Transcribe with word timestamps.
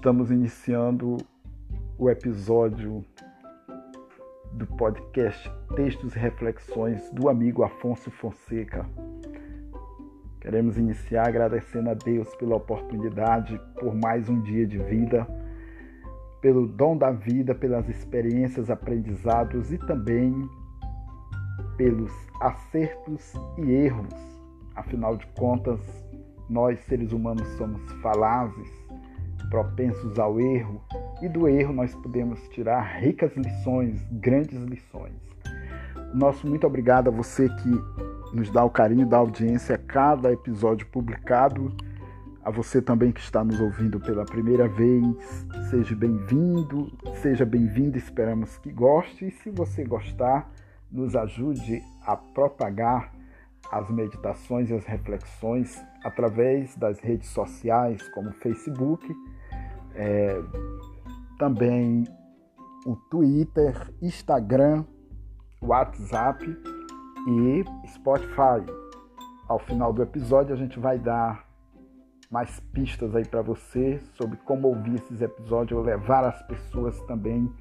Estamos 0.00 0.30
iniciando 0.30 1.18
o 1.98 2.08
episódio 2.08 3.04
do 4.50 4.66
podcast 4.66 5.52
Textos 5.76 6.16
e 6.16 6.18
Reflexões 6.18 7.10
do 7.10 7.28
amigo 7.28 7.62
Afonso 7.62 8.10
Fonseca. 8.10 8.88
Queremos 10.40 10.78
iniciar 10.78 11.28
agradecendo 11.28 11.90
a 11.90 11.92
Deus 11.92 12.34
pela 12.36 12.56
oportunidade, 12.56 13.60
por 13.78 13.94
mais 13.94 14.26
um 14.30 14.40
dia 14.40 14.66
de 14.66 14.78
vida, 14.78 15.26
pelo 16.40 16.66
dom 16.66 16.96
da 16.96 17.10
vida, 17.10 17.54
pelas 17.54 17.86
experiências, 17.86 18.70
aprendizados 18.70 19.70
e 19.70 19.76
também 19.76 20.32
pelos 21.76 22.10
acertos 22.40 23.34
e 23.58 23.70
erros. 23.70 24.14
Afinal 24.74 25.18
de 25.18 25.26
contas, 25.38 25.78
nós 26.48 26.80
seres 26.86 27.12
humanos 27.12 27.46
somos 27.58 27.82
falazes 28.00 28.80
propensos 29.44 30.18
ao 30.18 30.40
erro, 30.40 30.82
e 31.22 31.28
do 31.28 31.48
erro 31.48 31.72
nós 31.72 31.94
podemos 31.94 32.40
tirar 32.48 32.80
ricas 32.98 33.34
lições, 33.36 34.00
grandes 34.12 34.62
lições. 34.64 35.14
Nosso 36.14 36.46
muito 36.46 36.66
obrigado 36.66 37.08
a 37.08 37.10
você 37.10 37.48
que 37.48 38.36
nos 38.36 38.50
dá 38.50 38.64
o 38.64 38.70
carinho 38.70 39.06
da 39.06 39.18
audiência 39.18 39.76
a 39.76 39.78
cada 39.78 40.32
episódio 40.32 40.86
publicado. 40.88 41.72
A 42.42 42.50
você 42.50 42.80
também 42.80 43.12
que 43.12 43.20
está 43.20 43.44
nos 43.44 43.60
ouvindo 43.60 44.00
pela 44.00 44.24
primeira 44.24 44.66
vez, 44.66 45.46
seja 45.68 45.94
bem-vindo, 45.94 46.90
seja 47.20 47.44
bem-vindo, 47.44 47.98
esperamos 47.98 48.56
que 48.58 48.72
goste. 48.72 49.26
E 49.26 49.30
se 49.30 49.50
você 49.50 49.84
gostar, 49.84 50.50
nos 50.90 51.14
ajude 51.14 51.82
a 52.04 52.16
propagar 52.16 53.12
as 53.70 53.88
meditações 53.90 54.70
e 54.70 54.74
as 54.74 54.84
reflexões 54.84 55.80
através 56.02 56.74
das 56.76 56.98
redes 56.98 57.28
sociais 57.28 58.08
como 58.10 58.32
Facebook 58.32 59.06
é, 59.94 60.40
também 61.38 62.04
o 62.86 62.96
Twitter, 63.10 63.92
Instagram, 64.00 64.84
WhatsApp 65.62 66.44
e 67.28 67.88
Spotify. 67.88 68.64
Ao 69.48 69.58
final 69.58 69.92
do 69.92 70.02
episódio 70.02 70.54
a 70.54 70.58
gente 70.58 70.78
vai 70.78 70.98
dar 70.98 71.48
mais 72.30 72.60
pistas 72.72 73.14
aí 73.16 73.26
para 73.26 73.42
você 73.42 73.98
sobre 74.14 74.36
como 74.38 74.68
ouvir 74.68 74.94
esses 74.94 75.20
episódios 75.20 75.78
ou 75.78 75.84
levar 75.84 76.24
as 76.24 76.40
pessoas 76.42 76.98
também 77.02 77.52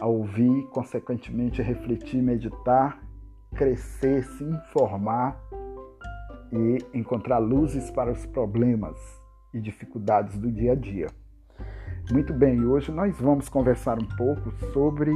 a 0.00 0.06
ouvir, 0.06 0.66
consequentemente 0.68 1.62
refletir, 1.62 2.20
meditar, 2.20 3.00
crescer, 3.54 4.24
se 4.24 4.44
informar 4.44 5.40
e 6.52 6.78
encontrar 6.92 7.38
luzes 7.38 7.90
para 7.90 8.12
os 8.12 8.26
problemas 8.26 8.96
e 9.52 9.60
dificuldades 9.60 10.36
do 10.36 10.50
dia 10.50 10.72
a 10.72 10.74
dia. 10.74 11.06
Muito 12.12 12.34
bem, 12.34 12.62
hoje 12.66 12.92
nós 12.92 13.18
vamos 13.18 13.48
conversar 13.48 13.98
um 13.98 14.06
pouco 14.16 14.52
sobre 14.74 15.10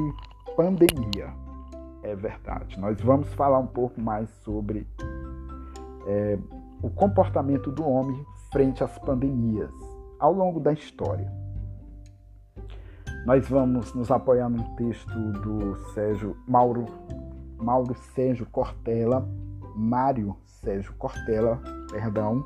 pandemia. 0.56 1.28
É 2.03 2.17
verdade, 2.17 2.81
nós 2.81 2.98
vamos 2.98 3.28
falar 3.34 3.58
um 3.58 3.67
pouco 3.67 4.00
mais 4.00 4.31
sobre 4.42 4.89
é, 6.06 6.39
o 6.83 6.89
comportamento 6.89 7.70
do 7.70 7.86
homem 7.86 8.25
frente 8.50 8.83
às 8.83 8.98
pandemias 9.00 9.70
ao 10.19 10.33
longo 10.33 10.59
da 10.61 10.72
história. 10.72 11.31
Nós 13.27 13.47
vamos 13.47 13.92
nos 13.92 14.11
apoiar 14.11 14.48
num 14.48 14.75
texto 14.77 15.33
do 15.42 15.77
Sérgio 15.92 16.39
Mauro, 16.48 16.86
Mauro 17.59 17.94
Sérgio 18.14 18.47
Cortella, 18.47 19.28
Mário 19.77 20.34
Sérgio 20.47 20.94
Cortella, 20.94 21.60
perdão, 21.91 22.43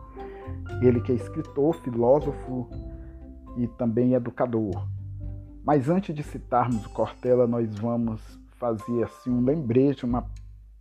ele 0.82 1.00
que 1.00 1.12
é 1.12 1.14
escritor, 1.14 1.76
filósofo, 1.76 2.69
e 3.56 3.66
também 3.66 4.14
educador. 4.14 4.86
Mas 5.64 5.88
antes 5.88 6.14
de 6.14 6.22
citarmos 6.22 6.84
o 6.86 6.90
Cortella, 6.90 7.46
nós 7.46 7.72
vamos 7.78 8.20
fazer 8.58 9.04
assim 9.04 9.30
um 9.30 9.44
lembrete, 9.44 10.04
uma 10.04 10.26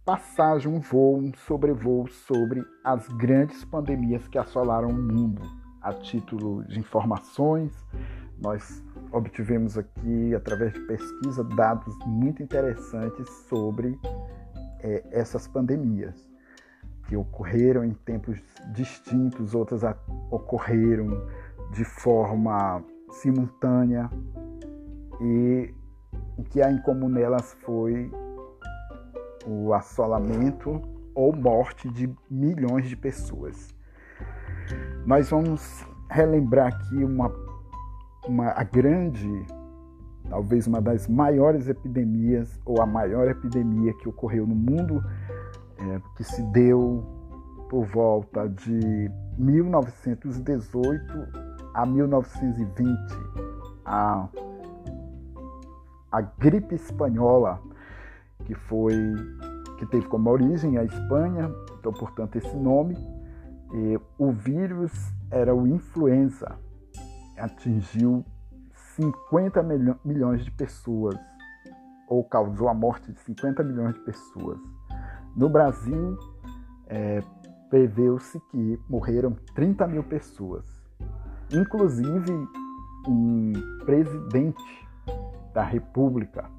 passagem, 0.04 0.72
um 0.72 0.80
voo, 0.80 1.18
um 1.18 1.32
sobrevoo 1.48 2.08
sobre 2.08 2.64
as 2.84 3.08
grandes 3.10 3.64
pandemias 3.66 4.28
que 4.28 4.38
assolaram 4.38 4.90
o 4.90 4.94
mundo. 4.94 5.42
A 5.82 5.94
título 5.94 6.64
de 6.66 6.80
informações, 6.80 7.72
nós 8.40 8.84
obtivemos 9.12 9.78
aqui, 9.78 10.34
através 10.36 10.74
de 10.74 10.80
pesquisa, 10.82 11.44
dados 11.44 11.96
muito 12.06 12.42
interessantes 12.42 13.30
sobre 13.48 14.00
é, 14.80 15.04
essas 15.12 15.48
pandemias 15.48 16.16
que 17.08 17.16
ocorreram 17.16 17.84
em 17.84 17.94
tempos 17.94 18.40
distintos, 18.74 19.54
outras 19.54 19.82
ocorreram 20.30 21.28
de 21.72 21.86
forma 21.86 22.84
simultânea 23.12 24.10
e 25.22 25.74
o 26.38 26.44
que 26.44 26.62
há 26.62 26.72
em 26.72 26.82
comum 26.82 27.08
nelas 27.08 27.54
foi 27.62 28.12
o 29.46 29.74
assolamento 29.74 30.82
ou 31.16 31.36
morte 31.36 31.90
de 31.90 32.14
milhões 32.30 32.90
de 32.90 32.96
pessoas. 32.96 33.74
Nós 35.06 35.30
vamos 35.30 35.86
relembrar 36.10 36.68
aqui 36.68 37.04
uma, 37.04 37.32
uma 38.28 38.52
a 38.52 38.64
grande, 38.64 39.30
talvez 40.30 40.68
uma 40.68 40.82
das 40.82 41.08
maiores 41.08 41.68
epidemias 41.68 42.60
ou 42.66 42.82
a 42.82 42.86
maior 42.86 43.30
epidemia 43.30 43.94
que 43.96 44.10
ocorreu 44.10 44.46
no 44.46 44.56
mundo, 44.56 45.04
é, 45.78 46.02
que 46.16 46.24
se 46.24 46.42
deu 46.52 47.04
por 47.70 47.86
volta 47.86 48.48
de 48.50 49.10
1918 49.38 51.51
a 51.74 51.86
1920, 51.86 52.90
a, 53.86 54.28
a 56.12 56.22
gripe 56.22 56.76
espanhola, 56.76 57.62
que 58.46 58.56
foi 58.56 58.94
que 59.78 59.86
teve 59.88 60.08
como 60.08 60.30
origem 60.30 60.78
a 60.78 60.84
Espanha, 60.84 61.52
então 61.80 61.92
portanto 61.92 62.36
esse 62.36 62.56
nome. 62.56 62.96
E 63.74 64.00
o 64.20 64.32
vírus 64.32 64.92
era 65.32 65.56
o 65.56 65.66
influenza, 65.66 66.60
atingiu 67.38 68.24
50 68.96 69.64
milhões 70.04 70.44
de 70.44 70.52
pessoas, 70.52 71.18
ou 72.08 72.24
causou 72.24 72.68
a 72.68 72.74
morte 72.74 73.12
de 73.12 73.20
50 73.22 73.64
milhões 73.64 73.96
de 73.96 74.02
pessoas. 74.02 74.60
No 75.36 75.50
Brasil, 75.50 76.18
é, 76.88 77.24
preveu-se 77.70 78.40
que 78.52 78.80
morreram 78.90 79.36
30 79.56 79.88
mil 79.88 80.04
pessoas. 80.04 80.66
Inclusive, 81.54 82.48
um 83.06 83.52
presidente 83.86 84.64
da 85.54 85.64
República, 85.64 86.50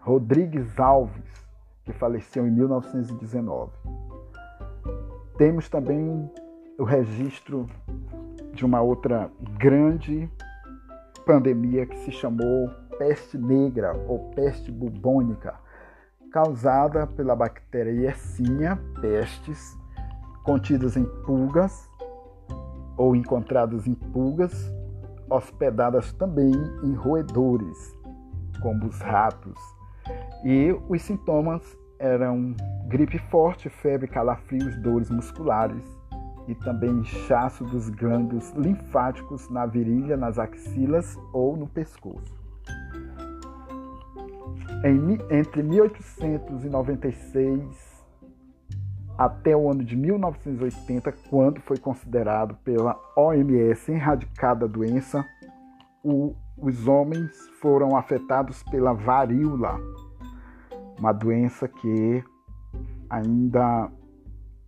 Rodrigues 0.00 0.80
Alves, 0.80 1.46
que 1.84 1.92
faleceu 1.92 2.46
em 2.46 2.50
1919. 2.50 3.70
Temos 5.36 5.68
também 5.68 6.30
o 6.78 6.84
registro 6.84 7.68
de 8.54 8.64
uma 8.64 8.80
outra 8.80 9.30
grande 9.58 10.30
pandemia 11.26 11.84
que 11.84 11.98
se 11.98 12.12
chamou 12.12 12.70
peste 12.96 13.36
negra 13.36 13.92
ou 14.08 14.30
peste 14.30 14.72
bubônica, 14.72 15.54
causada 16.32 17.06
pela 17.06 17.36
bactéria 17.36 17.90
Yersinia 17.90 18.78
pestis, 19.02 19.76
contidas 20.44 20.96
em 20.96 21.04
pulgas 21.26 21.90
ou 22.96 23.16
encontradas 23.16 23.86
em 23.86 23.94
pulgas, 23.94 24.72
hospedadas 25.30 26.12
também 26.12 26.52
em 26.82 26.94
roedores, 26.94 27.98
como 28.60 28.86
os 28.86 29.00
ratos. 29.00 29.58
E 30.44 30.76
os 30.88 31.02
sintomas 31.02 31.62
eram 31.98 32.54
gripe 32.86 33.18
forte, 33.30 33.68
febre, 33.68 34.06
calafrios, 34.06 34.76
dores 34.76 35.10
musculares 35.10 35.82
e 36.46 36.54
também 36.54 36.90
inchaço 36.90 37.64
dos 37.64 37.88
glândulos 37.88 38.50
linfáticos 38.50 39.48
na 39.48 39.64
virilha, 39.64 40.14
nas 40.16 40.38
axilas 40.38 41.18
ou 41.32 41.56
no 41.56 41.66
pescoço. 41.66 42.44
Em, 44.84 45.18
entre 45.30 45.62
1896 45.62 47.93
até 49.16 49.56
o 49.56 49.70
ano 49.70 49.84
de 49.84 49.96
1980, 49.96 51.12
quando 51.30 51.60
foi 51.60 51.78
considerado 51.78 52.54
pela 52.64 52.98
OMS 53.16 53.92
erradicada 53.92 54.64
a 54.64 54.68
doença, 54.68 55.24
o, 56.02 56.34
os 56.58 56.86
homens 56.88 57.30
foram 57.60 57.96
afetados 57.96 58.62
pela 58.64 58.92
varíola, 58.92 59.78
uma 60.98 61.12
doença 61.12 61.68
que 61.68 62.24
ainda 63.08 63.90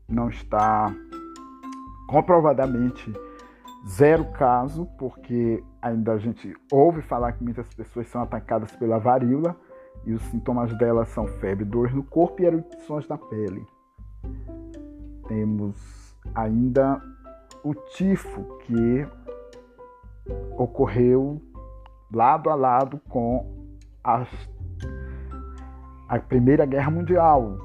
não 0.08 0.28
está 0.28 0.94
comprovadamente 2.08 3.12
zero 3.88 4.24
caso, 4.32 4.86
porque 4.98 5.62
ainda 5.82 6.12
a 6.12 6.18
gente 6.18 6.54
ouve 6.70 7.02
falar 7.02 7.32
que 7.32 7.42
muitas 7.42 7.68
pessoas 7.74 8.08
são 8.08 8.22
atacadas 8.22 8.70
pela 8.76 8.98
varíola 8.98 9.56
e 10.04 10.12
os 10.12 10.22
sintomas 10.24 10.76
dela 10.78 11.04
são 11.04 11.26
febre, 11.26 11.64
dor 11.64 11.92
no 11.92 12.04
corpo 12.04 12.42
e 12.42 12.46
erupções 12.46 13.08
na 13.08 13.18
pele. 13.18 13.66
Temos 15.28 16.14
ainda 16.34 17.00
o 17.62 17.74
tifo, 17.74 18.42
que 18.64 19.06
ocorreu 20.56 21.40
lado 22.12 22.50
a 22.50 22.54
lado 22.54 23.00
com 23.08 23.46
as, 24.02 24.28
a 26.08 26.18
Primeira 26.18 26.64
Guerra 26.64 26.90
Mundial 26.90 27.58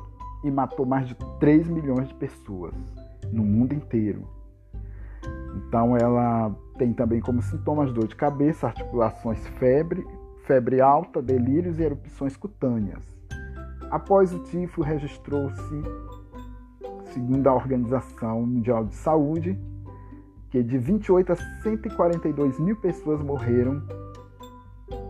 e 0.44 0.50
matou 0.50 0.86
mais 0.86 1.08
de 1.08 1.16
3 1.40 1.68
milhões 1.68 2.08
de 2.08 2.16
pessoas 2.16 2.74
no 3.32 3.44
mundo 3.44 3.74
inteiro. 3.74 4.28
Então 5.56 5.96
ela 5.96 6.56
tem 6.78 6.94
também 6.94 7.22
como 7.22 7.42
sintomas 7.42 7.94
dor 7.94 8.08
de 8.08 8.16
cabeça, 8.16 8.68
articulações, 8.68 9.46
febre, 9.60 10.06
febre 10.46 10.82
alta, 10.82 11.22
delírios 11.22 11.80
e 11.80 11.84
erupções 11.84 12.36
cutâneas. 12.36 13.06
Após 13.92 14.34
o 14.34 14.40
tifo, 14.40 14.82
registrou-se, 14.82 15.82
segundo 17.14 17.48
a 17.48 17.54
Organização 17.54 18.42
Mundial 18.46 18.86
de 18.86 18.96
Saúde, 18.96 19.60
que 20.50 20.62
de 20.64 20.78
28 20.78 21.34
a 21.34 21.36
142 21.62 22.60
mil 22.60 22.76
pessoas 22.76 23.22
morreram 23.22 23.82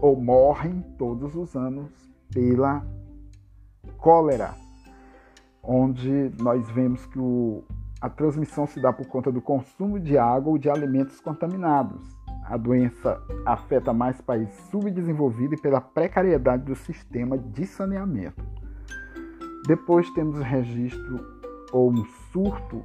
ou 0.02 0.20
morrem 0.20 0.82
todos 0.98 1.36
os 1.36 1.56
anos 1.56 1.90
pela 2.34 2.86
cólera, 3.98 4.54
onde 5.64 6.32
nós 6.40 6.70
vemos 6.72 7.06
que 7.08 7.20
o, 7.20 7.64
a 8.00 8.10
transmissão 8.10 8.66
se 8.66 8.82
dá 8.82 8.92
por 8.94 9.08
conta 9.08 9.32
do 9.32 9.42
consumo 9.42 10.00
de 10.00 10.18
água 10.18 10.52
ou 10.52 10.58
de 10.58 10.70
alimentos 10.70 11.20
contaminados. 11.20 12.02
A 12.46 12.58
doença 12.58 13.22
afeta 13.46 13.94
mais 13.94 14.20
países 14.20 14.54
subdesenvolvidos 14.70 15.58
e 15.58 15.62
pela 15.62 15.80
precariedade 15.80 16.64
do 16.64 16.76
sistema 16.76 17.38
de 17.38 17.66
saneamento. 17.66 18.44
Depois 19.68 20.10
temos 20.12 20.38
o 20.38 20.42
registro 20.42 21.41
ou 21.72 21.92
um 21.92 22.06
surto 22.32 22.84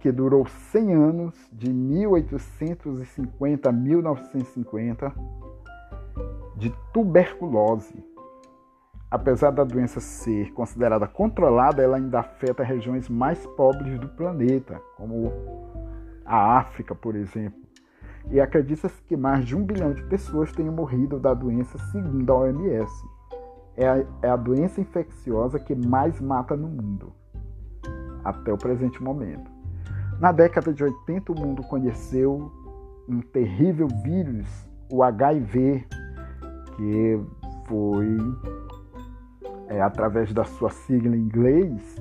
que 0.00 0.12
durou 0.12 0.46
100 0.46 0.94
anos, 0.94 1.34
de 1.52 1.72
1850 1.72 3.68
a 3.68 3.72
1950, 3.72 5.12
de 6.56 6.72
tuberculose. 6.92 8.04
Apesar 9.10 9.50
da 9.50 9.64
doença 9.64 10.00
ser 10.00 10.52
considerada 10.52 11.08
controlada, 11.08 11.82
ela 11.82 11.96
ainda 11.96 12.20
afeta 12.20 12.62
regiões 12.62 13.08
mais 13.08 13.44
pobres 13.46 13.98
do 13.98 14.08
planeta, 14.08 14.80
como 14.96 15.32
a 16.24 16.58
África, 16.58 16.94
por 16.94 17.16
exemplo. 17.16 17.58
E 18.30 18.40
acredita-se 18.40 19.00
que 19.02 19.16
mais 19.16 19.46
de 19.46 19.56
um 19.56 19.64
bilhão 19.64 19.94
de 19.94 20.02
pessoas 20.04 20.52
tenham 20.52 20.74
morrido 20.74 21.18
da 21.18 21.32
doença, 21.32 21.78
segundo 21.90 22.30
a 22.30 22.36
OMS. 22.40 22.92
É 23.74 23.88
a, 23.88 24.04
é 24.22 24.28
a 24.28 24.36
doença 24.36 24.80
infecciosa 24.80 25.58
que 25.58 25.74
mais 25.74 26.20
mata 26.20 26.54
no 26.54 26.68
mundo, 26.68 27.12
até 28.24 28.52
o 28.52 28.58
presente 28.58 29.02
momento. 29.02 29.50
Na 30.20 30.32
década 30.32 30.72
de 30.72 30.82
80, 30.82 31.32
o 31.32 31.40
mundo 31.40 31.62
conheceu 31.62 32.50
um 33.08 33.20
terrível 33.20 33.88
vírus, 34.02 34.46
o 34.90 35.02
HIV, 35.02 35.86
que 36.76 37.20
foi, 37.66 38.16
é, 39.68 39.80
através 39.80 40.32
da 40.32 40.44
sua 40.44 40.70
sigla 40.70 41.16
em 41.16 41.20
inglês, 41.20 41.96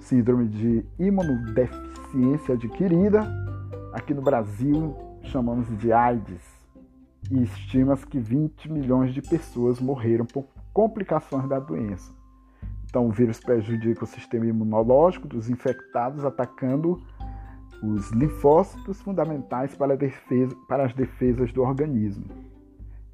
Síndrome 0.00 0.48
de 0.48 0.84
Imunodeficiência 0.98 2.54
Adquirida. 2.54 3.20
Aqui 3.92 4.14
no 4.14 4.22
Brasil, 4.22 4.94
chamamos 5.22 5.66
de 5.78 5.92
AIDS. 5.92 6.42
E 7.30 7.42
estima-se 7.42 8.06
que 8.06 8.18
20 8.18 8.70
milhões 8.72 9.14
de 9.14 9.22
pessoas 9.22 9.80
morreram 9.80 10.24
por 10.24 10.44
complicações 10.72 11.48
da 11.48 11.58
doença. 11.58 12.19
Então, 12.90 13.06
o 13.06 13.12
vírus 13.12 13.38
prejudica 13.38 14.02
o 14.02 14.06
sistema 14.06 14.46
imunológico 14.46 15.28
dos 15.28 15.48
infectados, 15.48 16.24
atacando 16.24 17.00
os 17.80 18.10
linfócitos 18.10 19.00
fundamentais 19.00 19.76
para, 19.76 19.96
defesa, 19.96 20.54
para 20.68 20.86
as 20.86 20.92
defesas 20.92 21.52
do 21.52 21.62
organismo. 21.62 22.24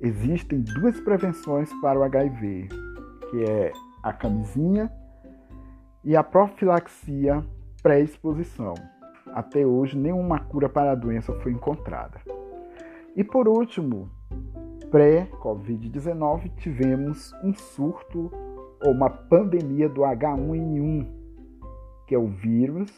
Existem 0.00 0.62
duas 0.62 0.98
prevenções 1.00 1.70
para 1.82 1.98
o 1.98 2.02
HIV, 2.04 2.68
que 3.30 3.44
é 3.44 3.70
a 4.02 4.14
camisinha 4.14 4.90
e 6.02 6.16
a 6.16 6.24
profilaxia 6.24 7.44
pré-exposição. 7.82 8.72
Até 9.34 9.66
hoje, 9.66 9.96
nenhuma 9.98 10.40
cura 10.40 10.70
para 10.70 10.92
a 10.92 10.94
doença 10.94 11.34
foi 11.40 11.52
encontrada. 11.52 12.18
E 13.14 13.22
por 13.22 13.46
último, 13.46 14.08
pré-Covid-19, 14.90 16.50
tivemos 16.56 17.30
um 17.44 17.52
surto 17.52 18.30
ou 18.82 18.92
uma 18.92 19.10
pandemia 19.10 19.88
do 19.88 20.02
H1N1, 20.02 21.06
que 22.06 22.14
é 22.14 22.18
o 22.18 22.28
vírus 22.28 22.90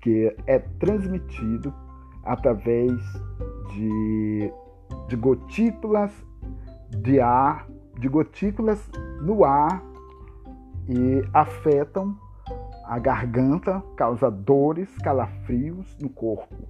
que 0.00 0.36
é 0.46 0.58
transmitido 0.58 1.72
através 2.24 2.92
de, 3.72 4.52
de 5.08 5.16
gotículas 5.16 6.12
de 6.90 7.20
ar, 7.20 7.66
de 7.98 8.08
gotículas 8.08 8.90
no 9.22 9.44
ar 9.44 9.82
e 10.88 11.24
afetam 11.32 12.16
a 12.84 12.98
garganta, 12.98 13.82
causa 13.96 14.30
dores, 14.30 14.94
calafrios 14.98 15.96
no 15.98 16.10
corpo. 16.10 16.68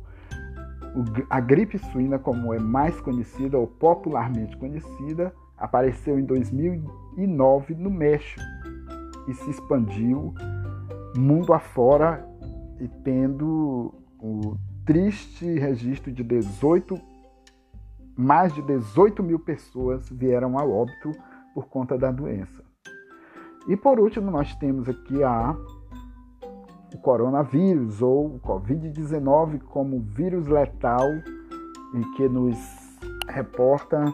A 1.28 1.40
gripe 1.40 1.76
suína, 1.76 2.20
como 2.20 2.54
é 2.54 2.58
mais 2.60 3.00
conhecida 3.00 3.58
ou 3.58 3.66
popularmente 3.66 4.56
conhecida, 4.56 5.34
apareceu 5.56 6.18
em 6.18 6.24
2009 6.24 7.74
no 7.74 7.90
México 7.90 8.40
e 9.28 9.34
se 9.34 9.50
expandiu 9.50 10.34
mundo 11.16 11.52
afora 11.52 12.28
e 12.80 12.88
tendo 12.88 13.94
o 14.20 14.56
triste 14.84 15.46
registro 15.58 16.12
de 16.12 16.22
18, 16.22 16.98
mais 18.16 18.52
de 18.54 18.62
18 18.62 19.22
mil 19.22 19.38
pessoas 19.38 20.08
vieram 20.10 20.58
a 20.58 20.64
óbito 20.64 21.12
por 21.54 21.66
conta 21.68 21.96
da 21.96 22.10
doença. 22.10 22.62
E 23.66 23.76
por 23.76 23.98
último, 23.98 24.30
nós 24.30 24.54
temos 24.56 24.88
aqui 24.88 25.22
a, 25.22 25.56
o 26.92 26.98
coronavírus 26.98 28.02
ou 28.02 28.36
o 28.36 28.40
Covid-19 28.40 29.62
como 29.62 30.00
vírus 30.00 30.46
letal 30.46 31.08
e 31.94 32.16
que 32.16 32.28
nos 32.28 32.58
reporta 33.28 34.12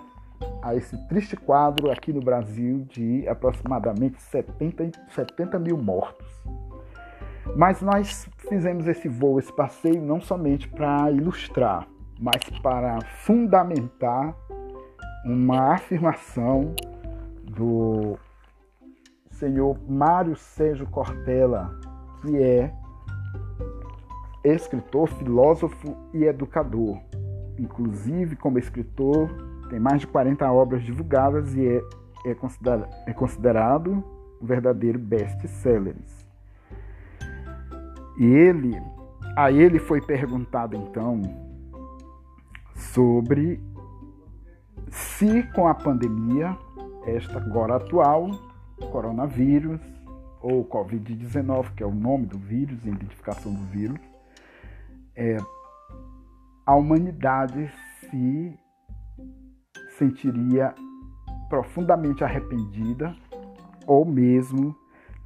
a 0.63 0.75
esse 0.75 0.97
triste 1.09 1.37
quadro 1.37 1.91
aqui 1.91 2.13
no 2.13 2.21
Brasil 2.21 2.87
de 2.89 3.27
aproximadamente 3.29 4.21
70, 4.21 4.91
70 5.09 5.59
mil 5.59 5.77
mortos. 5.77 6.27
Mas 7.57 7.81
nós 7.81 8.29
fizemos 8.49 8.87
esse 8.87 9.09
voo, 9.09 9.39
esse 9.39 9.53
passeio, 9.55 10.01
não 10.01 10.21
somente 10.21 10.69
para 10.69 11.11
ilustrar, 11.11 11.87
mas 12.19 12.43
para 12.63 13.01
fundamentar 13.25 14.35
uma 15.25 15.75
afirmação 15.75 16.75
do 17.45 18.17
senhor 19.33 19.79
Mário 19.89 20.37
Sérgio 20.37 20.87
Cortella, 20.87 21.75
que 22.23 22.37
é 22.43 22.73
escritor, 24.45 25.09
filósofo 25.09 25.97
e 26.13 26.25
educador. 26.25 26.99
Inclusive, 27.59 28.37
como 28.37 28.59
escritor, 28.59 29.29
tem 29.71 29.79
mais 29.79 30.01
de 30.01 30.07
40 30.09 30.51
obras 30.51 30.83
divulgadas 30.83 31.55
e 31.55 31.67
é, 31.67 31.83
é, 32.27 32.35
considerado, 32.35 32.89
é 33.07 33.13
considerado 33.13 34.05
um 34.43 34.45
verdadeiro 34.47 34.99
best-seller. 34.99 35.95
E 38.19 38.25
ele, 38.25 38.77
a 39.37 39.51
ele 39.51 39.79
foi 39.79 40.01
perguntado 40.01 40.77
então 40.77 41.23
sobre 42.75 43.61
se 44.91 45.45
com 45.55 45.69
a 45.69 45.75
pandemia, 45.75 46.57
esta 47.07 47.39
agora 47.39 47.77
atual, 47.77 48.31
coronavírus 48.91 49.81
ou 50.43 50.65
Covid-19, 50.65 51.75
que 51.77 51.83
é 51.83 51.87
o 51.87 51.95
nome 51.95 52.27
do 52.27 52.39
vírus, 52.39 52.85
a 52.85 52.89
identificação 52.89 53.55
do 53.55 53.63
vírus, 53.67 54.01
é, 55.15 55.37
a 56.67 56.75
humanidade 56.75 57.71
se 58.01 58.59
sentiria 60.01 60.75
profundamente 61.51 62.25
arrependida 62.25 63.15
ou 63.87 64.07
mesmo 64.07 64.75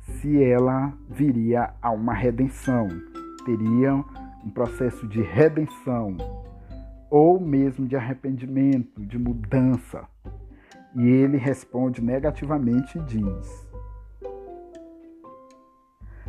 se 0.00 0.43
ela 0.43 0.93
viria 1.09 1.73
a 1.81 1.93
uma 1.93 2.12
redenção, 2.12 2.88
teria 3.47 3.95
um 4.45 4.50
processo 4.50 5.07
de 5.07 5.23
redenção 5.23 6.16
ou 7.09 7.38
mesmo 7.40 7.87
de 7.87 7.95
arrependimento, 7.95 9.07
de 9.07 9.16
mudança. 9.16 10.09
E 10.97 11.07
ele 11.07 11.37
responde 11.37 12.02
negativamente 12.02 12.99
e 12.99 13.02
diz: 13.02 13.69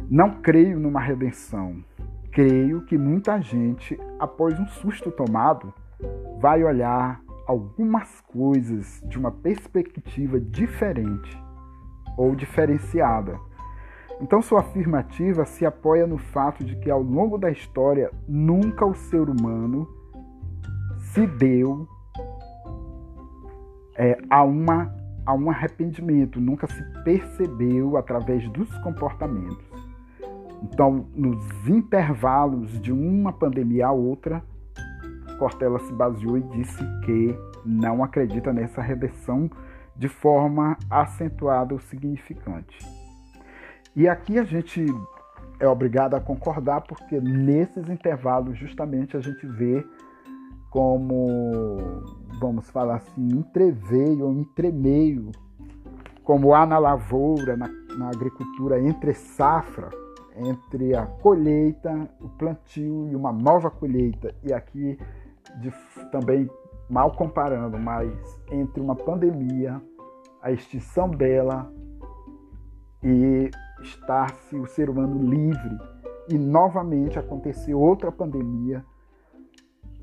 Não 0.09 0.41
creio 0.41 0.79
numa 0.79 1.01
redenção. 1.01 1.83
Creio 2.31 2.83
que 2.85 2.97
muita 2.97 3.41
gente, 3.41 3.97
após 4.19 4.59
um 4.59 4.67
susto 4.67 5.09
tomado, 5.09 5.73
vai 6.39 6.63
olhar 6.63 7.24
algumas 7.45 8.21
coisas 8.21 9.01
de 9.07 9.17
uma 9.17 9.31
perspectiva 9.31 10.39
diferente 10.39 11.37
ou 12.17 12.35
diferenciada 12.35 13.39
então, 14.21 14.41
sua 14.41 14.61
afirmativa 14.61 15.45
se 15.45 15.65
apoia 15.65 16.07
no 16.07 16.17
fato 16.17 16.63
de 16.63 16.75
que, 16.77 16.89
ao 16.89 17.01
longo 17.01 17.37
da 17.37 17.51
história, 17.51 18.11
nunca 18.27 18.85
o 18.85 18.95
ser 18.95 19.29
humano 19.29 19.87
se 21.13 21.27
deu 21.27 21.87
é, 23.97 24.17
a, 24.29 24.43
uma, 24.43 24.93
a 25.25 25.33
um 25.33 25.49
arrependimento, 25.49 26.39
nunca 26.39 26.65
se 26.67 26.81
percebeu 27.03 27.97
através 27.97 28.47
dos 28.49 28.73
comportamentos. 28.79 29.65
Então, 30.63 31.07
nos 31.13 31.67
intervalos 31.67 32.79
de 32.79 32.91
uma 32.91 33.33
pandemia 33.33 33.87
a 33.87 33.91
outra, 33.91 34.43
Cortella 35.37 35.79
se 35.79 35.93
baseou 35.93 36.37
e 36.37 36.41
disse 36.41 36.83
que 37.05 37.37
não 37.65 38.03
acredita 38.03 38.51
nessa 38.53 38.81
redenção 38.81 39.49
de 39.95 40.07
forma 40.07 40.77
acentuada 40.89 41.73
ou 41.73 41.79
significante. 41.79 42.77
E 43.95 44.07
aqui 44.09 44.37
a 44.37 44.43
gente 44.43 44.85
é 45.59 45.67
obrigado 45.67 46.15
a 46.15 46.19
concordar, 46.19 46.81
porque 46.81 47.19
nesses 47.19 47.89
intervalos 47.89 48.57
justamente 48.57 49.15
a 49.15 49.21
gente 49.21 49.45
vê 49.47 49.85
como, 50.69 51.77
vamos 52.39 52.69
falar 52.69 52.95
assim, 52.95 53.29
entreveio 53.29 54.25
ou 54.25 54.33
entremeio, 54.33 55.31
como 56.23 56.53
há 56.53 56.65
na 56.65 56.77
lavoura, 56.77 57.55
na, 57.55 57.69
na 57.97 58.09
agricultura, 58.09 58.81
entre 58.81 59.13
safra, 59.13 59.89
entre 60.35 60.93
a 60.93 61.05
colheita, 61.05 62.09
o 62.19 62.27
plantio 62.27 63.07
e 63.09 63.15
uma 63.15 63.31
nova 63.31 63.71
colheita. 63.71 64.35
E 64.43 64.51
aqui 64.51 64.99
de, 65.59 65.71
também 66.11 66.49
mal 66.89 67.11
comparando, 67.11 67.77
mas 67.77 68.11
entre 68.51 68.81
uma 68.81 68.95
pandemia, 68.95 69.81
a 70.41 70.51
extinção 70.51 71.09
dela 71.09 71.71
e 73.03 73.49
estar-se 73.81 74.55
o 74.55 74.65
ser 74.65 74.89
humano 74.89 75.21
livre 75.23 75.77
e 76.29 76.37
novamente 76.37 77.19
acontecer 77.19 77.73
outra 77.73 78.11
pandemia, 78.11 78.83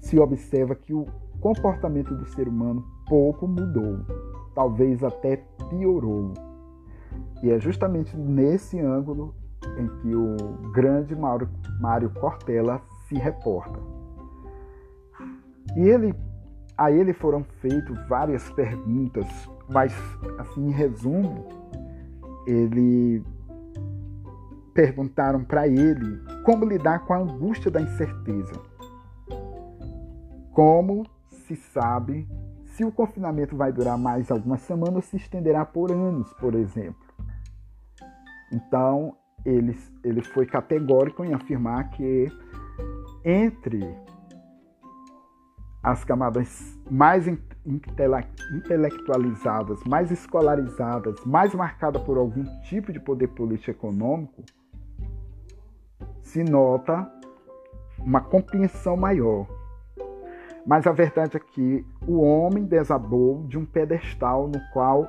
se 0.01 0.19
observa 0.19 0.75
que 0.75 0.93
o 0.93 1.07
comportamento 1.41 2.15
do 2.15 2.27
ser 2.27 2.49
humano 2.49 2.85
pouco 3.09 3.47
mudou, 3.47 3.99
talvez 4.55 5.03
até 5.03 5.37
piorou. 5.69 6.33
E 7.43 7.51
é 7.51 7.59
justamente 7.59 8.17
nesse 8.17 8.81
ângulo 8.81 9.35
em 9.77 9.89
que 10.01 10.15
o 10.15 10.37
grande 10.73 11.15
Mário 11.17 12.11
Cortella 12.21 12.81
se 13.09 13.15
reporta. 13.17 13.79
E 15.77 15.81
ele, 15.81 16.15
a 16.77 16.91
ele 16.91 17.13
foram 17.13 17.45
feitas 17.61 18.09
várias 18.09 18.49
perguntas, 18.51 19.27
mas 19.69 19.95
assim, 20.39 20.69
em 20.69 20.71
resumo, 20.71 21.49
ele 22.47 23.23
perguntaram 24.75 25.45
para 25.45 25.69
ele 25.69 26.21
como 26.45 26.65
lidar 26.65 27.01
com 27.07 27.15
a 27.15 27.19
angústia 27.19 27.71
da 27.71 27.81
incerteza. 27.81 28.53
Como 30.53 31.05
se 31.31 31.57
sabe 31.57 32.29
se 32.67 32.85
o 32.85 32.93
confinamento 32.93 33.57
vai 33.57 33.73
durar 33.73 33.99
mais 33.99 34.31
algumas 34.31 34.61
semanas 34.63 34.97
ou 34.97 35.03
se 35.03 35.17
estenderá 35.17 35.65
por 35.65 35.91
anos, 35.91 36.33
por 36.35 36.55
exemplo. 36.55 36.97
Então, 38.51 39.17
ele, 39.45 39.77
ele 40.05 40.23
foi 40.23 40.47
categórico 40.47 41.25
em 41.25 41.35
afirmar 41.35 41.91
que 41.91 42.29
entre 43.25 43.95
as 45.83 46.05
camadas 46.05 46.79
mais 46.89 47.27
intelectualizadas, 47.67 49.83
mais 49.85 50.11
escolarizadas, 50.11 51.23
mais 51.25 51.55
marcadas 51.55 52.03
por 52.03 52.17
algum 52.17 52.45
tipo 52.63 52.93
de 52.93 53.01
poder 53.01 53.29
político 53.29 53.71
econômico, 53.71 54.43
se 56.23 56.45
nota 56.45 57.11
uma 57.99 58.21
compreensão 58.21 58.97
maior. 58.97 59.47
Mas 60.65 60.87
a 60.87 60.93
verdade 60.93 61.37
é 61.37 61.41
que 61.41 61.85
o 62.07 62.21
homem 62.21 62.65
desabou 62.65 63.45
de 63.49 63.59
um 63.59 63.65
pedestal 63.65 64.47
no 64.47 64.61
qual 64.73 65.09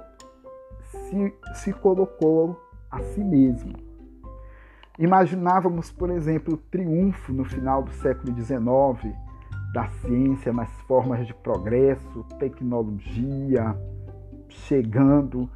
se, 0.81 1.33
se 1.53 1.73
colocou 1.73 2.59
a 2.89 2.99
si 3.01 3.23
mesmo. 3.23 3.73
Imaginávamos, 4.97 5.91
por 5.91 6.09
exemplo, 6.09 6.55
o 6.55 6.57
triunfo 6.57 7.31
no 7.31 7.45
final 7.45 7.83
do 7.83 7.91
século 7.91 8.35
XIX 8.35 9.15
da 9.73 9.87
ciência 9.87 10.53
nas 10.53 10.69
formas 10.81 11.25
de 11.25 11.33
progresso, 11.33 12.23
tecnologia 12.37 13.75
chegando 14.47 15.49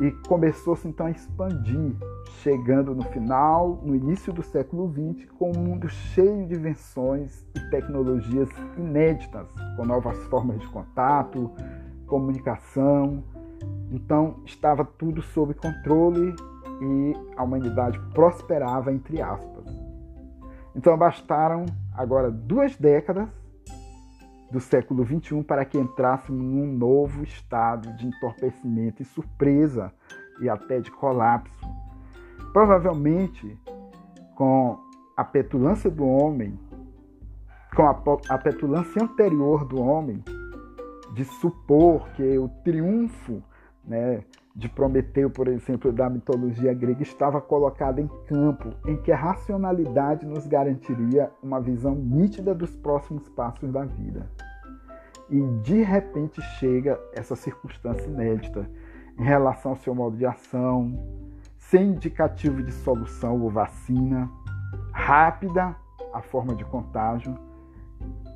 e 0.00 0.10
começou-se 0.28 0.86
então 0.86 1.06
a 1.06 1.10
expandir, 1.10 1.94
chegando 2.42 2.94
no 2.94 3.04
final, 3.04 3.80
no 3.82 3.94
início 3.94 4.34
do 4.34 4.42
século 4.42 4.92
XX, 4.92 5.30
com 5.38 5.50
um 5.50 5.58
mundo 5.58 5.88
cheio 5.88 6.46
de 6.46 6.54
invenções 6.54 7.46
e 7.54 7.70
tecnologias 7.70 8.50
inéditas, 8.76 9.46
com 9.76 9.86
novas 9.86 10.18
formas 10.26 10.60
de 10.60 10.68
contato, 10.68 11.50
comunicação. 12.06 13.24
Então 13.90 14.42
estava 14.44 14.84
tudo 14.84 15.22
sob 15.22 15.54
controle 15.54 16.34
e 16.82 17.14
a 17.34 17.42
humanidade 17.42 17.98
prosperava 18.12 18.92
entre 18.92 19.22
aspas. 19.22 19.64
Então 20.76 20.98
bastaram 20.98 21.64
agora 21.94 22.30
duas 22.30 22.76
décadas 22.76 23.43
do 24.54 24.60
século 24.60 25.04
XXI 25.04 25.42
para 25.42 25.64
que 25.64 25.76
entrássemos 25.76 26.40
num 26.40 26.72
novo 26.72 27.24
estado 27.24 27.92
de 27.96 28.06
entorpecimento 28.06 29.02
e 29.02 29.04
surpresa 29.04 29.92
e 30.40 30.48
até 30.48 30.80
de 30.80 30.92
colapso. 30.92 31.66
Provavelmente 32.52 33.58
com 34.36 34.78
a 35.16 35.24
petulância 35.24 35.90
do 35.90 36.06
homem, 36.06 36.56
com 37.74 37.82
a, 37.82 38.00
a 38.28 38.38
petulância 38.38 39.02
anterior 39.02 39.64
do 39.64 39.82
homem, 39.82 40.22
de 41.14 41.24
supor 41.24 42.08
que 42.10 42.38
o 42.38 42.48
triunfo 42.62 43.42
né, 43.84 44.22
de 44.54 44.68
Prometeu, 44.68 45.28
por 45.28 45.48
exemplo, 45.48 45.92
da 45.92 46.08
mitologia 46.08 46.72
grega, 46.72 47.02
estava 47.02 47.40
colocado 47.40 47.98
em 47.98 48.06
campo, 48.26 48.72
em 48.86 48.96
que 48.96 49.10
a 49.10 49.16
racionalidade 49.16 50.24
nos 50.24 50.46
garantiria 50.46 51.30
uma 51.42 51.60
visão 51.60 51.94
nítida 51.94 52.54
dos 52.54 52.74
próximos 52.76 53.28
passos 53.30 53.72
da 53.72 53.84
vida. 53.84 54.30
E 55.28 55.40
de 55.62 55.82
repente 55.82 56.40
chega 56.58 57.00
essa 57.12 57.34
circunstância 57.34 58.06
inédita 58.06 58.70
em 59.18 59.24
relação 59.24 59.72
ao 59.72 59.76
seu 59.78 59.94
modo 59.94 60.16
de 60.16 60.24
ação, 60.24 60.92
sem 61.58 61.88
indicativo 61.88 62.62
de 62.62 62.70
solução 62.70 63.40
ou 63.40 63.50
vacina, 63.50 64.30
rápida 64.92 65.74
a 66.12 66.20
forma 66.22 66.54
de 66.54 66.64
contágio, 66.64 67.36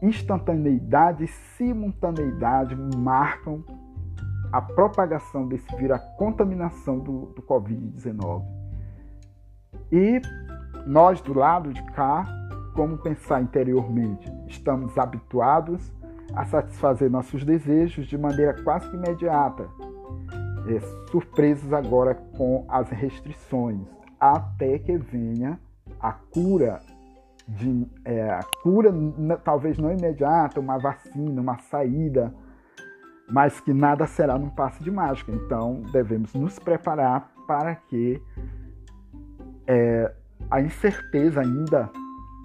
instantaneidade 0.02 1.24
e 1.24 1.28
simultaneidade 1.28 2.74
marcam 2.74 3.62
a 4.52 4.62
propagação 4.62 5.46
desse 5.46 5.74
vírus, 5.76 5.96
a 5.96 5.98
contaminação 5.98 6.98
do, 6.98 7.26
do 7.34 7.42
Covid-19. 7.42 8.44
E 9.92 10.20
nós, 10.86 11.20
do 11.20 11.34
lado 11.34 11.72
de 11.72 11.82
cá, 11.92 12.26
como 12.74 12.96
pensar 12.96 13.42
interiormente? 13.42 14.30
Estamos 14.46 14.96
habituados 14.96 15.92
a 16.34 16.44
satisfazer 16.44 17.10
nossos 17.10 17.44
desejos 17.44 18.06
de 18.06 18.16
maneira 18.16 18.54
quase 18.62 18.88
que 18.88 18.96
imediata, 18.96 19.68
é, 20.68 20.80
surpresos 21.10 21.72
agora 21.72 22.14
com 22.14 22.64
as 22.68 22.88
restrições, 22.90 23.80
até 24.20 24.78
que 24.78 24.96
venha 24.96 25.58
a 26.00 26.12
cura 26.12 26.80
de 27.46 27.86
é, 28.04 28.30
a 28.30 28.42
cura 28.62 28.92
talvez 29.42 29.78
não 29.78 29.90
imediata, 29.90 30.60
uma 30.60 30.78
vacina, 30.78 31.40
uma 31.40 31.58
saída 31.58 32.34
mas 33.30 33.60
que 33.60 33.72
nada 33.72 34.06
será 34.06 34.38
num 34.38 34.48
passe 34.48 34.82
de 34.82 34.90
mágica. 34.90 35.30
Então, 35.32 35.82
devemos 35.92 36.34
nos 36.34 36.58
preparar 36.58 37.30
para 37.46 37.74
que 37.74 38.22
é, 39.66 40.12
a 40.50 40.60
incerteza 40.60 41.40
ainda 41.40 41.90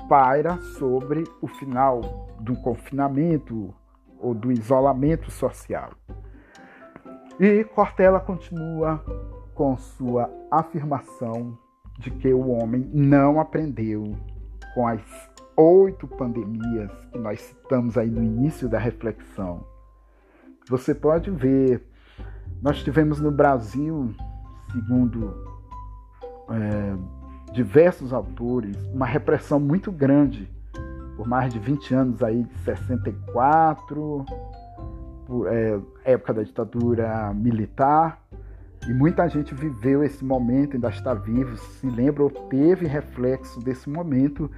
paira 0.10 0.58
sobre 0.78 1.24
o 1.42 1.48
final 1.48 2.02
do 2.40 2.56
confinamento 2.58 3.74
ou 4.20 4.34
do 4.34 4.52
isolamento 4.52 5.32
social. 5.32 5.92
E 7.40 7.64
Cortella 7.64 8.20
continua 8.20 9.04
com 9.56 9.78
sua 9.78 10.30
afirmação 10.52 11.58
de 11.98 12.12
que 12.12 12.34
o 12.34 12.50
homem 12.50 12.90
não 12.94 13.40
aprendeu 13.40 14.16
com 14.74 14.88
as 14.88 15.02
oito 15.56 16.08
pandemias 16.08 16.92
que 17.12 17.18
nós 17.20 17.40
citamos 17.40 17.98
aí 17.98 18.10
no 18.10 18.24
início 18.24 18.68
da 18.68 18.80
reflexão 18.80 19.73
você 20.68 20.94
pode 20.96 21.30
ver, 21.30 21.82
nós 22.62 22.84
tivemos 22.84 23.20
no 23.20 23.32
Brasil, 23.32 24.14
segundo 24.72 25.34
é, 26.50 26.96
diversos 27.54 28.14
autores, 28.14 28.76
uma 28.94 29.06
repressão 29.06 29.60
muito 29.60 29.92
grande 29.92 30.52
por 31.16 31.28
mais 31.28 31.54
de 31.54 31.60
20 31.60 31.94
anos 31.94 32.24
aí, 32.24 32.44
de 32.44 32.58
64, 32.60 34.26
por, 35.26 35.48
é, 35.48 35.80
época 36.04 36.34
da 36.34 36.44
ditadura 36.44 37.34
militar, 37.34 38.22
e 38.88 38.94
muita 38.94 39.28
gente 39.30 39.54
viveu 39.54 40.04
esse 40.04 40.26
momento, 40.26 40.74
ainda 40.74 40.90
está 40.90 41.14
vivo, 41.14 41.56
se 41.56 41.88
lembra 41.88 42.24
ou 42.24 42.30
teve 42.30 42.86
reflexo 42.86 43.60
desse 43.62 43.90
momento 43.90 44.52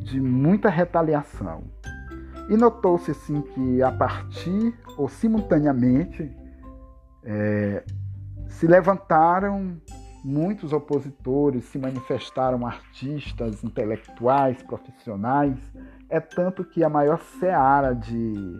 de 0.00 0.20
muita 0.20 0.68
retaliação. 0.68 1.62
E 2.48 2.56
notou-se 2.56 3.10
assim 3.10 3.42
que 3.42 3.82
a 3.82 3.92
partir 3.92 4.74
ou 4.96 5.08
simultaneamente 5.08 6.34
é, 7.22 7.84
se 8.48 8.66
levantaram 8.66 9.78
muitos 10.24 10.72
opositores, 10.72 11.64
se 11.64 11.78
manifestaram 11.78 12.66
artistas, 12.66 13.62
intelectuais, 13.62 14.62
profissionais. 14.62 15.56
É 16.08 16.20
tanto 16.20 16.64
que 16.64 16.82
a 16.82 16.88
maior 16.88 17.20
seara 17.38 17.94
de, 17.94 18.58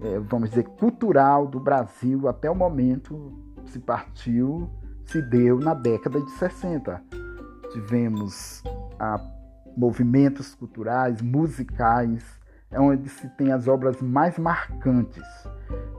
é, 0.00 0.18
vamos 0.20 0.50
dizer, 0.50 0.64
cultural 0.64 1.46
do 1.46 1.60
Brasil 1.60 2.28
até 2.28 2.50
o 2.50 2.54
momento 2.54 3.32
se 3.66 3.78
partiu, 3.78 4.68
se 5.04 5.20
deu 5.22 5.58
na 5.58 5.74
década 5.74 6.20
de 6.20 6.30
60. 6.32 7.02
Tivemos 7.72 8.62
a, 8.98 9.20
movimentos 9.76 10.54
culturais, 10.54 11.22
musicais, 11.22 12.41
é 12.72 12.80
onde 12.80 13.08
se 13.08 13.28
tem 13.30 13.52
as 13.52 13.68
obras 13.68 14.00
mais 14.00 14.38
marcantes. 14.38 15.22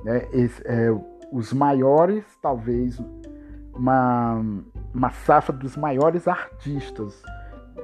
Né? 0.04 0.28
Esse, 0.34 0.62
é, 0.66 0.90
os 1.32 1.54
maiores, 1.54 2.26
talvez, 2.42 3.00
uma, 3.74 4.42
uma 4.94 5.10
safra 5.12 5.56
dos 5.56 5.78
maiores 5.78 6.28
artistas, 6.28 7.22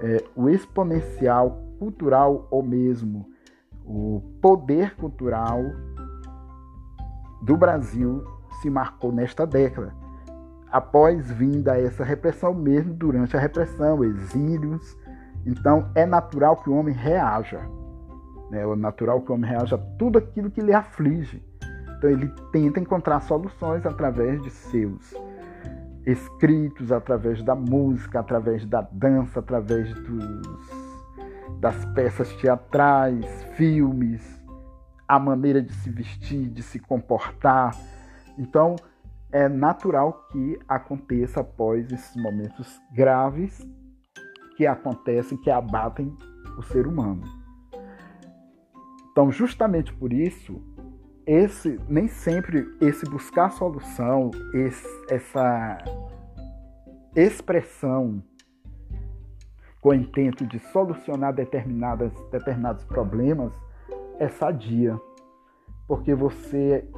é, 0.01 0.23
o 0.35 0.49
exponencial 0.49 1.61
cultural 1.77 2.47
ou 2.51 2.61
mesmo 2.61 3.29
o 3.85 4.21
poder 4.41 4.95
cultural 4.95 5.59
do 7.41 7.57
Brasil 7.57 8.23
se 8.61 8.69
marcou 8.69 9.11
nesta 9.11 9.47
década. 9.47 9.93
Após 10.71 11.31
vinda 11.31 11.79
essa 11.79 12.03
repressão, 12.03 12.53
mesmo 12.53 12.93
durante 12.93 13.35
a 13.35 13.39
repressão, 13.39 14.03
exílios, 14.03 14.95
então 15.45 15.89
é 15.95 16.05
natural 16.05 16.57
que 16.57 16.69
o 16.69 16.75
homem 16.75 16.93
reaja. 16.93 17.61
Né? 18.49 18.61
É 18.61 18.75
natural 18.75 19.21
que 19.21 19.31
o 19.31 19.35
homem 19.35 19.49
reaja 19.49 19.75
a 19.75 19.97
tudo 19.97 20.17
aquilo 20.17 20.49
que 20.49 20.61
lhe 20.61 20.73
aflige. 20.73 21.43
Então 21.97 22.09
ele 22.09 22.31
tenta 22.51 22.79
encontrar 22.79 23.19
soluções 23.21 23.85
através 23.85 24.41
de 24.41 24.49
seus 24.49 25.13
escritos, 26.05 26.91
através 26.91 27.43
da 27.43 27.53
música, 27.53 28.19
através 28.19 28.65
da 28.65 28.81
dança, 28.81 29.39
através 29.39 29.93
dos, 29.93 30.69
das 31.59 31.85
peças 31.93 32.33
teatrais, 32.37 33.25
filmes, 33.55 34.39
a 35.07 35.19
maneira 35.19 35.61
de 35.61 35.73
se 35.73 35.89
vestir, 35.89 36.49
de 36.49 36.63
se 36.63 36.79
comportar. 36.79 37.75
Então 38.37 38.75
é 39.31 39.47
natural 39.47 40.27
que 40.31 40.57
aconteça 40.67 41.41
após 41.41 41.91
esses 41.91 42.15
momentos 42.15 42.79
graves 42.93 43.59
que 44.55 44.65
acontecem, 44.65 45.37
que 45.37 45.51
abatem 45.51 46.15
o 46.57 46.63
ser 46.63 46.87
humano. 46.87 47.38
Então, 49.19 49.33
justamente 49.33 49.91
por 49.91 50.13
isso, 50.13 50.61
esse 51.27 51.77
nem 51.89 52.07
sempre 52.07 52.65
esse 52.79 53.05
buscar 53.09 53.51
solução, 53.51 54.31
esse, 54.53 54.87
essa 55.09 55.77
expressão 57.13 58.23
com 59.81 59.89
o 59.89 59.93
intento 59.93 60.47
de 60.47 60.57
solucionar 60.71 61.33
determinadas, 61.33 62.13
determinados 62.31 62.85
problemas 62.85 63.51
é 64.19 64.29
sadia, 64.29 64.97
porque 65.85 66.15
você 66.15 66.89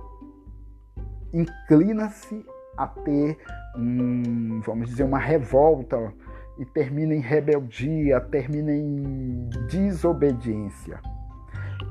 inclina-se 1.34 2.46
a 2.78 2.86
ter, 2.86 3.40
vamos 4.64 4.90
dizer, 4.90 5.06
uma 5.06 5.18
revolta 5.18 6.14
e 6.60 6.66
termina 6.66 7.16
em 7.16 7.20
rebeldia, 7.20 8.22
termina 8.22 8.72
em 8.72 9.50
desobediência. 9.68 11.02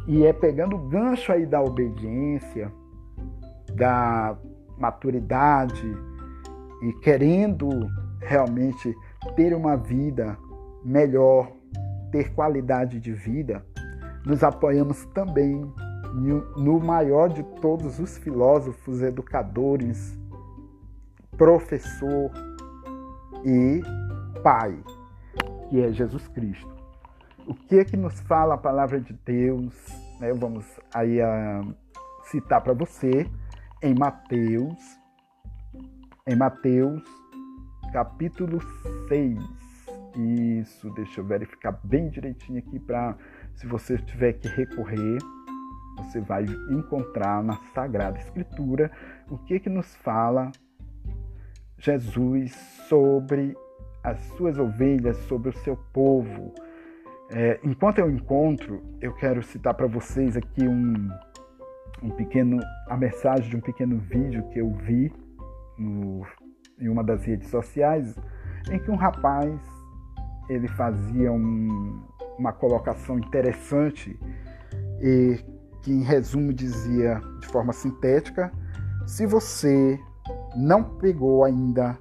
E 0.06 0.24
é 0.24 0.32
pegando 0.32 0.76
o 0.76 0.88
gancho 0.88 1.32
aí 1.32 1.46
da 1.46 1.60
obediência, 1.62 2.72
da 3.74 4.36
maturidade 4.78 5.86
e 6.82 6.92
querendo 6.94 7.68
realmente 8.20 8.94
ter 9.36 9.54
uma 9.54 9.76
vida 9.76 10.36
melhor, 10.84 11.52
ter 12.10 12.32
qualidade 12.32 12.98
de 12.98 13.12
vida, 13.12 13.64
nos 14.24 14.42
apoiamos 14.42 15.04
também 15.06 15.70
no 16.56 16.80
maior 16.80 17.28
de 17.28 17.42
todos 17.60 18.00
os 18.00 18.18
filósofos, 18.18 19.00
educadores, 19.02 20.18
professor 21.36 22.30
e 23.44 23.80
pai, 24.42 24.76
que 25.68 25.80
é 25.80 25.92
Jesus 25.92 26.26
Cristo 26.28 26.79
o 27.50 27.54
que 27.54 27.80
é 27.80 27.84
que 27.84 27.96
nos 27.96 28.20
fala 28.20 28.54
a 28.54 28.58
palavra 28.58 29.00
de 29.00 29.12
Deus, 29.12 29.74
né? 30.20 30.32
Vamos 30.32 30.64
aí 30.94 31.20
a 31.20 31.60
citar 32.22 32.60
para 32.60 32.72
você 32.72 33.28
em 33.82 33.92
Mateus, 33.92 34.78
em 36.28 36.36
Mateus, 36.36 37.02
capítulo 37.92 38.60
6. 39.08 39.36
Isso, 40.60 40.90
deixa 40.90 41.20
eu 41.20 41.24
verificar 41.24 41.72
bem 41.82 42.08
direitinho 42.08 42.60
aqui 42.60 42.78
para 42.78 43.16
se 43.56 43.66
você 43.66 43.98
tiver 43.98 44.34
que 44.34 44.46
recorrer, 44.46 45.18
você 45.96 46.20
vai 46.20 46.44
encontrar 46.70 47.42
na 47.42 47.56
Sagrada 47.74 48.16
Escritura 48.18 48.92
o 49.28 49.36
que 49.38 49.54
é 49.54 49.58
que 49.58 49.68
nos 49.68 49.92
fala 49.96 50.52
Jesus 51.76 52.52
sobre 52.88 53.56
as 54.04 54.20
suas 54.36 54.56
ovelhas, 54.56 55.16
sobre 55.26 55.48
o 55.48 55.52
seu 55.64 55.76
povo 55.92 56.54
é, 57.32 57.60
enquanto 57.62 57.98
eu 57.98 58.10
encontro, 58.10 58.82
eu 59.00 59.14
quero 59.14 59.40
citar 59.42 59.72
para 59.74 59.86
vocês 59.86 60.36
aqui 60.36 60.66
um, 60.66 61.08
um 62.02 62.10
pequeno, 62.10 62.58
a 62.88 62.96
mensagem 62.96 63.48
de 63.48 63.56
um 63.56 63.60
pequeno 63.60 63.98
vídeo 63.98 64.48
que 64.48 64.58
eu 64.58 64.72
vi 64.72 65.12
no, 65.78 66.26
em 66.80 66.88
uma 66.88 67.04
das 67.04 67.24
redes 67.24 67.48
sociais, 67.48 68.16
em 68.68 68.80
que 68.80 68.90
um 68.90 68.96
rapaz 68.96 69.60
ele 70.48 70.66
fazia 70.66 71.30
um, 71.30 72.02
uma 72.36 72.52
colocação 72.52 73.16
interessante 73.16 74.18
e 75.00 75.38
que 75.82 75.92
em 75.92 76.02
resumo 76.02 76.52
dizia 76.52 77.20
de 77.40 77.46
forma 77.46 77.72
sintética: 77.72 78.52
se 79.06 79.24
você 79.24 80.00
não 80.56 80.82
pegou 80.82 81.44
ainda, 81.44 81.96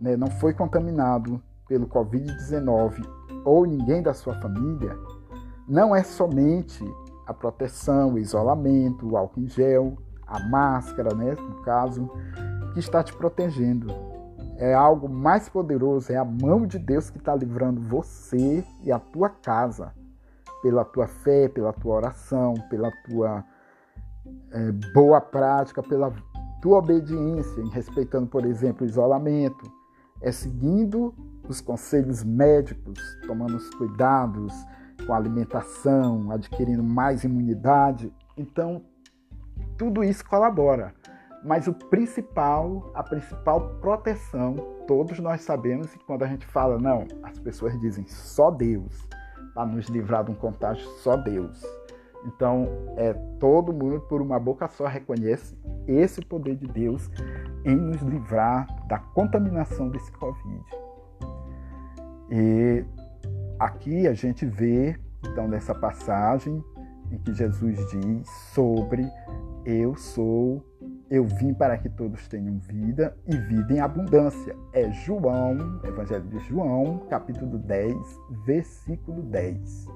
né, 0.00 0.16
não 0.16 0.28
foi 0.28 0.54
contaminado 0.54 1.42
pelo 1.66 1.88
Covid-19 1.88 3.17
ou 3.48 3.66
ninguém 3.66 4.02
da 4.02 4.12
sua 4.12 4.34
família, 4.40 4.96
não 5.66 5.94
é 5.94 6.02
somente 6.02 6.84
a 7.26 7.34
proteção, 7.34 8.14
o 8.14 8.18
isolamento, 8.18 9.08
o 9.08 9.16
álcool 9.16 9.40
em 9.40 9.48
gel, 9.48 9.96
a 10.26 10.40
máscara, 10.48 11.14
né, 11.14 11.34
no 11.34 11.62
caso, 11.62 12.10
que 12.72 12.80
está 12.80 13.02
te 13.02 13.14
protegendo. 13.14 13.88
É 14.56 14.74
algo 14.74 15.08
mais 15.08 15.48
poderoso, 15.48 16.12
é 16.12 16.16
a 16.16 16.24
mão 16.24 16.66
de 16.66 16.78
Deus 16.78 17.10
que 17.10 17.18
está 17.18 17.34
livrando 17.34 17.80
você 17.80 18.64
e 18.82 18.90
a 18.90 18.98
tua 18.98 19.28
casa 19.28 19.92
pela 20.62 20.84
tua 20.84 21.06
fé, 21.06 21.48
pela 21.48 21.72
tua 21.72 21.96
oração, 21.96 22.54
pela 22.68 22.90
tua 23.06 23.44
é, 24.50 24.72
boa 24.92 25.20
prática, 25.20 25.82
pela 25.82 26.12
tua 26.60 26.78
obediência, 26.78 27.60
em 27.60 27.68
respeitando, 27.68 28.26
por 28.26 28.44
exemplo, 28.44 28.84
o 28.84 28.88
isolamento, 28.88 29.70
é 30.20 30.32
seguindo 30.32 31.14
os 31.48 31.60
conselhos 31.60 32.22
médicos, 32.22 33.00
tomando 33.26 33.56
os 33.56 33.70
cuidados 33.70 34.52
com 35.06 35.12
a 35.12 35.16
alimentação, 35.16 36.30
adquirindo 36.30 36.82
mais 36.82 37.24
imunidade. 37.24 38.12
Então, 38.36 38.82
tudo 39.76 40.04
isso 40.04 40.24
colabora. 40.24 40.94
Mas 41.44 41.68
o 41.68 41.72
principal, 41.72 42.90
a 42.94 43.02
principal 43.02 43.76
proteção, 43.80 44.56
todos 44.86 45.18
nós 45.20 45.42
sabemos 45.42 45.92
que 45.92 46.04
quando 46.04 46.24
a 46.24 46.26
gente 46.26 46.44
fala, 46.46 46.78
não, 46.78 47.06
as 47.22 47.38
pessoas 47.38 47.78
dizem 47.80 48.06
só 48.06 48.50
Deus, 48.50 49.08
para 49.54 49.66
nos 49.66 49.86
livrar 49.88 50.24
de 50.24 50.32
um 50.32 50.34
contágio, 50.34 50.84
só 50.98 51.16
Deus. 51.16 51.62
Então, 52.26 52.66
é 52.96 53.12
todo 53.38 53.72
mundo 53.72 54.00
por 54.00 54.20
uma 54.20 54.38
boca 54.38 54.66
só 54.68 54.86
reconhece 54.86 55.56
esse 55.86 56.20
poder 56.20 56.56
de 56.56 56.66
Deus 56.66 57.08
em 57.64 57.76
nos 57.76 58.02
livrar 58.02 58.66
da 58.88 58.98
contaminação 58.98 59.88
desse 59.88 60.10
Covid. 60.12 60.87
E 62.30 62.84
aqui 63.58 64.06
a 64.06 64.14
gente 64.14 64.44
vê, 64.44 64.98
então, 65.24 65.48
nessa 65.48 65.74
passagem 65.74 66.62
em 67.10 67.18
que 67.18 67.32
Jesus 67.32 67.76
diz 67.90 68.28
sobre 68.52 69.06
eu 69.64 69.94
sou, 69.96 70.64
eu 71.10 71.24
vim 71.24 71.54
para 71.54 71.78
que 71.78 71.88
todos 71.88 72.28
tenham 72.28 72.58
vida 72.58 73.16
e 73.26 73.36
vida 73.36 73.72
em 73.72 73.80
abundância. 73.80 74.54
É 74.72 74.90
João, 74.92 75.80
Evangelho 75.84 76.24
de 76.24 76.38
João, 76.40 77.06
capítulo 77.08 77.58
10, 77.58 77.96
versículo 78.44 79.22
10. 79.22 79.86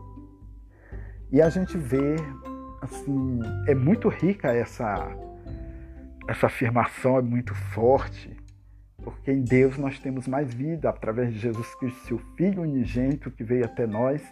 E 1.30 1.40
a 1.40 1.48
gente 1.48 1.76
vê, 1.76 2.16
assim, 2.80 3.40
é 3.66 3.74
muito 3.74 4.08
rica 4.08 4.52
essa, 4.52 5.14
essa 6.28 6.46
afirmação, 6.46 7.18
é 7.18 7.22
muito 7.22 7.54
forte, 7.54 8.34
porque 9.02 9.32
em 9.32 9.42
Deus 9.42 9.76
nós 9.76 9.98
temos 9.98 10.26
mais 10.26 10.52
vida 10.52 10.88
através 10.88 11.32
de 11.32 11.38
Jesus 11.38 11.74
Cristo, 11.76 12.06
seu 12.06 12.18
Filho 12.36 12.62
unigênito 12.62 13.30
que 13.30 13.44
veio 13.44 13.64
até 13.64 13.86
nós, 13.86 14.22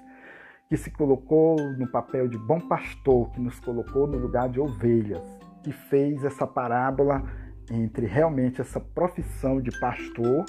que 0.69 0.77
se 0.77 0.91
colocou 0.91 1.57
no 1.77 1.91
papel 1.91 2.29
de 2.29 2.39
bom 2.39 2.61
pastor, 2.61 3.31
que 3.33 3.41
nos 3.41 3.59
colocou 3.61 4.07
no 4.07 4.19
lugar 4.19 4.49
de 4.49 4.61
ovelhas, 4.61 5.23
que 5.63 5.73
fez 5.73 6.25
essa 6.25 6.47
parábola 6.47 7.23
entre 7.71 8.07
realmente 8.07 8.61
essa 8.61 8.81
profissão 8.81 9.61
de 9.61 9.71
pastor, 9.81 10.45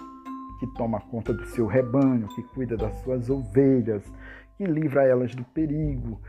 que 0.60 0.68
toma 0.76 1.02
conta 1.02 1.34
do 1.34 1.46
seu 1.48 1.66
rebanho, 1.66 2.28
que 2.30 2.44
cuida 2.44 2.78
das 2.78 2.94
suas 3.02 3.30
ovelhas, 3.30 4.04
que 4.58 4.66
livra 4.66 5.04
elas 5.04 5.34
do 5.34 5.44
perigo, 5.44 6.22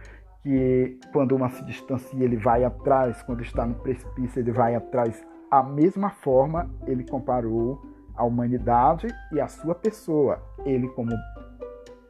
que 0.43 0.99
quando 1.13 1.37
uma 1.37 1.51
se 1.51 1.65
distancia 1.65 2.25
ele 2.25 2.37
vai 2.37 2.65
atrás, 2.65 3.23
quando 3.23 3.43
está 3.43 3.67
no 3.67 3.75
precipício 3.75 4.41
ele 4.41 4.53
vai 4.53 4.75
atrás. 4.75 5.23
A 5.53 5.63
mesma 5.63 6.09
forma 6.09 6.71
ele 6.87 7.05
comparou 7.05 7.79
a 8.17 8.25
humanidade 8.25 9.07
e 9.31 9.39
a 9.39 9.47
sua 9.47 9.75
pessoa, 9.75 10.43
ele 10.65 10.89
como 10.89 11.13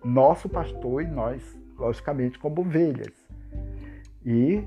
nosso 0.05 0.49
pastor 0.49 1.03
e 1.03 1.09
nós, 1.09 1.43
logicamente, 1.77 2.39
como 2.39 2.61
ovelhas. 2.61 3.13
E 4.25 4.65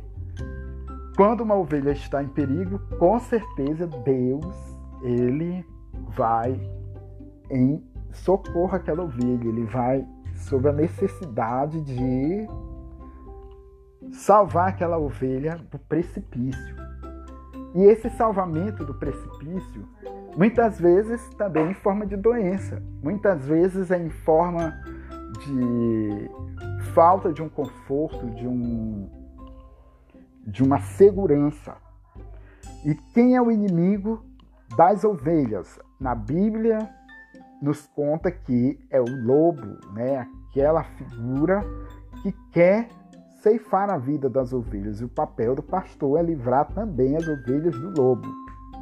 quando 1.16 1.40
uma 1.40 1.56
ovelha 1.56 1.92
está 1.92 2.22
em 2.22 2.28
perigo, 2.28 2.78
com 3.00 3.18
certeza 3.18 3.88
Deus 3.88 4.46
ele 5.02 5.66
vai 6.10 6.60
em 7.50 7.82
socorro 8.12 8.76
àquela 8.76 9.04
ovelha, 9.04 9.48
ele 9.48 9.64
vai 9.64 10.06
sobre 10.34 10.68
a 10.68 10.74
necessidade 10.74 11.80
de 11.80 12.46
salvar 14.12 14.68
aquela 14.68 14.98
ovelha 14.98 15.56
do 15.72 15.80
precipício. 15.80 16.85
E 17.76 17.84
esse 17.84 18.10
salvamento 18.12 18.86
do 18.86 18.94
precipício, 18.94 19.86
muitas 20.38 20.80
vezes 20.80 21.22
também 21.36 21.72
em 21.72 21.74
forma 21.74 22.06
de 22.06 22.16
doença, 22.16 22.82
muitas 23.04 23.46
vezes 23.46 23.92
é 23.92 23.98
em 23.98 24.10
forma 24.10 24.74
de 25.44 26.32
falta 26.94 27.34
de 27.34 27.44
um 27.44 27.50
conforto, 27.50 28.30
de 28.32 28.48
um 28.48 29.10
de 30.48 30.64
uma 30.64 30.80
segurança. 30.80 31.76
E 32.86 32.96
quem 33.14 33.36
é 33.36 33.42
o 33.42 33.52
inimigo 33.52 34.24
das 34.78 35.04
ovelhas? 35.04 35.80
Na 36.00 36.16
Bíblia 36.16 36.78
nos 37.62 37.88
conta 37.88 38.32
que 38.32 38.80
é 38.90 39.02
o 39.02 39.26
lobo, 39.26 39.80
né? 39.92 40.26
Aquela 40.50 40.84
figura 40.84 41.62
que 42.22 42.32
quer 42.54 42.88
ceifar 43.45 43.91
a 43.91 43.97
vida 43.99 44.27
das 44.27 44.51
ovelhas. 44.51 45.01
E 45.01 45.05
o 45.05 45.10
papel 45.10 45.53
do 45.53 45.62
pastor 45.62 46.17
é 46.17 46.23
livrar 46.23 46.65
também 46.73 47.15
as 47.15 47.27
ovelhas 47.27 47.79
do 47.79 48.01
lobo. 48.01 48.27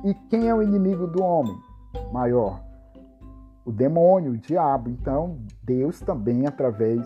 E 0.06 0.14
quem 0.30 0.48
é 0.48 0.56
o 0.56 0.64
inimigo 0.64 1.06
do 1.06 1.22
homem 1.22 1.54
maior? 2.14 2.64
O 3.66 3.72
demônio, 3.74 4.32
o 4.32 4.38
diabo. 4.38 4.90
Então, 4.90 5.38
Deus 5.62 6.00
também, 6.00 6.48
através 6.48 7.06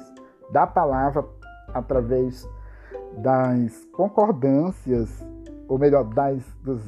da 0.51 0.67
palavra, 0.67 1.25
através 1.73 2.47
das 3.17 3.83
concordâncias, 3.85 5.27
ou 5.67 5.79
melhor, 5.79 6.03
das, 6.13 6.43
dos, 6.63 6.81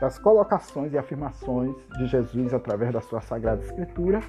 das 0.00 0.18
colocações 0.18 0.92
e 0.92 0.98
afirmações 0.98 1.76
de 1.96 2.06
Jesus 2.06 2.52
através 2.52 2.92
da 2.92 3.00
sua 3.00 3.20
Sagrada 3.20 3.62
Escritura, 3.62 4.20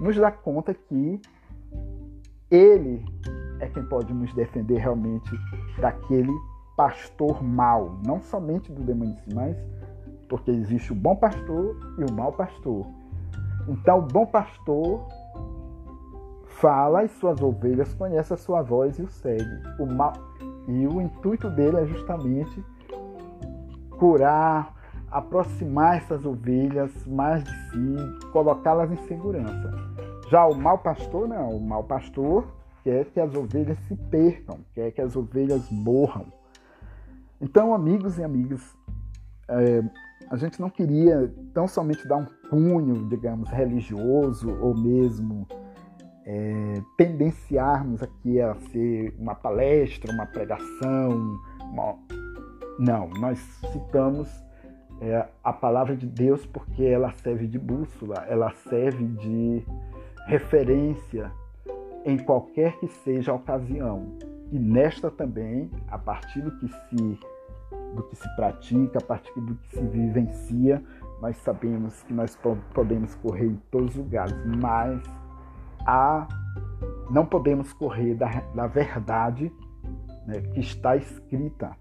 nos 0.00 0.16
dá 0.16 0.32
conta 0.32 0.72
que 0.72 1.20
ele 2.50 3.04
é 3.60 3.68
quem 3.68 3.84
pode 3.84 4.12
nos 4.12 4.32
defender 4.34 4.78
realmente 4.78 5.30
daquele 5.80 6.32
pastor 6.76 7.42
mau, 7.42 7.98
não 8.06 8.20
somente 8.20 8.72
do 8.72 8.82
demônio, 8.82 9.16
mas 9.34 9.56
porque 10.28 10.50
existe 10.50 10.92
o 10.92 10.96
bom 10.96 11.16
pastor 11.16 11.76
e 11.98 12.04
o 12.04 12.12
mau 12.12 12.32
pastor. 12.32 12.86
Então, 13.66 13.98
o 13.98 14.02
bom 14.02 14.26
pastor 14.26 15.06
fala 16.46 17.04
e 17.04 17.08
suas 17.08 17.40
ovelhas 17.40 17.94
conhecem 17.94 18.34
a 18.34 18.38
sua 18.38 18.62
voz 18.62 18.98
e 18.98 19.02
o 19.02 19.08
segue. 19.08 19.62
O 19.78 19.86
mal 19.86 20.12
e 20.66 20.86
o 20.86 21.00
intuito 21.00 21.48
dele 21.50 21.78
é 21.78 21.86
justamente 21.86 22.64
curar, 23.98 24.74
aproximar 25.10 25.96
essas 25.96 26.24
ovelhas 26.24 27.06
mais 27.06 27.42
de 27.42 27.50
si, 27.50 27.96
colocá-las 28.32 28.90
em 28.92 28.96
segurança. 29.06 29.70
Já 30.30 30.46
o 30.46 30.54
mau 30.54 30.78
pastor 30.78 31.26
não, 31.26 31.50
o 31.50 31.60
mau 31.60 31.82
pastor 31.84 32.46
quer 32.82 33.06
que 33.06 33.20
as 33.20 33.34
ovelhas 33.34 33.78
se 33.86 33.94
percam, 33.94 34.58
quer 34.74 34.90
que 34.92 35.00
as 35.00 35.16
ovelhas 35.16 35.70
morram. 35.70 36.26
Então, 37.40 37.72
amigos 37.74 38.18
e 38.18 38.24
amigas, 38.24 38.76
é, 39.48 39.82
a 40.30 40.36
gente 40.36 40.60
não 40.60 40.68
queria 40.68 41.32
tão 41.54 41.66
somente 41.68 42.06
dar 42.06 42.16
um 42.16 42.26
cunho, 42.50 43.08
digamos, 43.08 43.48
religioso 43.50 44.50
ou 44.60 44.76
mesmo 44.76 45.46
é, 46.26 46.82
tendenciarmos 46.96 48.02
aqui 48.02 48.40
a 48.40 48.54
ser 48.70 49.14
uma 49.18 49.34
palestra, 49.34 50.12
uma 50.12 50.26
pregação. 50.26 51.38
Uma... 51.60 51.96
Não, 52.78 53.08
nós 53.20 53.38
citamos 53.72 54.28
é, 55.00 55.26
a 55.42 55.52
palavra 55.52 55.96
de 55.96 56.06
Deus 56.06 56.44
porque 56.44 56.84
ela 56.84 57.12
serve 57.22 57.46
de 57.46 57.58
bússola, 57.58 58.26
ela 58.28 58.50
serve 58.68 59.06
de 59.06 59.64
referência 60.26 61.32
em 62.08 62.16
qualquer 62.16 62.78
que 62.78 62.88
seja 62.88 63.32
a 63.32 63.34
ocasião. 63.34 64.16
E 64.50 64.58
nesta 64.58 65.10
também, 65.10 65.70
a 65.88 65.98
partir 65.98 66.40
do 66.40 66.50
que 66.58 66.68
se 66.68 67.20
do 67.94 68.02
que 68.04 68.16
se 68.16 68.36
pratica, 68.36 68.98
a 68.98 69.02
partir 69.02 69.38
do 69.40 69.54
que 69.54 69.68
se 69.68 69.80
vivencia, 69.80 70.82
nós 71.20 71.36
sabemos 71.38 72.02
que 72.04 72.14
nós 72.14 72.38
podemos 72.72 73.14
correr 73.16 73.46
em 73.46 73.56
todos 73.70 73.90
os 73.90 73.96
lugares, 73.96 74.34
mas 74.58 75.02
a, 75.86 76.26
não 77.10 77.26
podemos 77.26 77.72
correr 77.74 78.14
da, 78.14 78.40
da 78.54 78.66
verdade 78.66 79.52
né, 80.26 80.40
que 80.54 80.60
está 80.60 80.96
escrita 80.96 81.76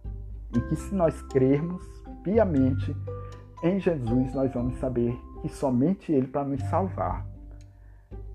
e 0.54 0.60
que 0.60 0.76
se 0.76 0.94
nós 0.94 1.22
crermos 1.24 1.86
piamente 2.22 2.94
em 3.63 3.80
Jesus, 3.80 4.34
nós 4.34 4.54
vamos 4.54 4.78
saber 4.80 5.18
que 5.42 5.48
somente 5.48 6.12
Ele 6.12 6.28
para 6.28 6.44
nos 6.44 6.62
salvar 6.63 7.26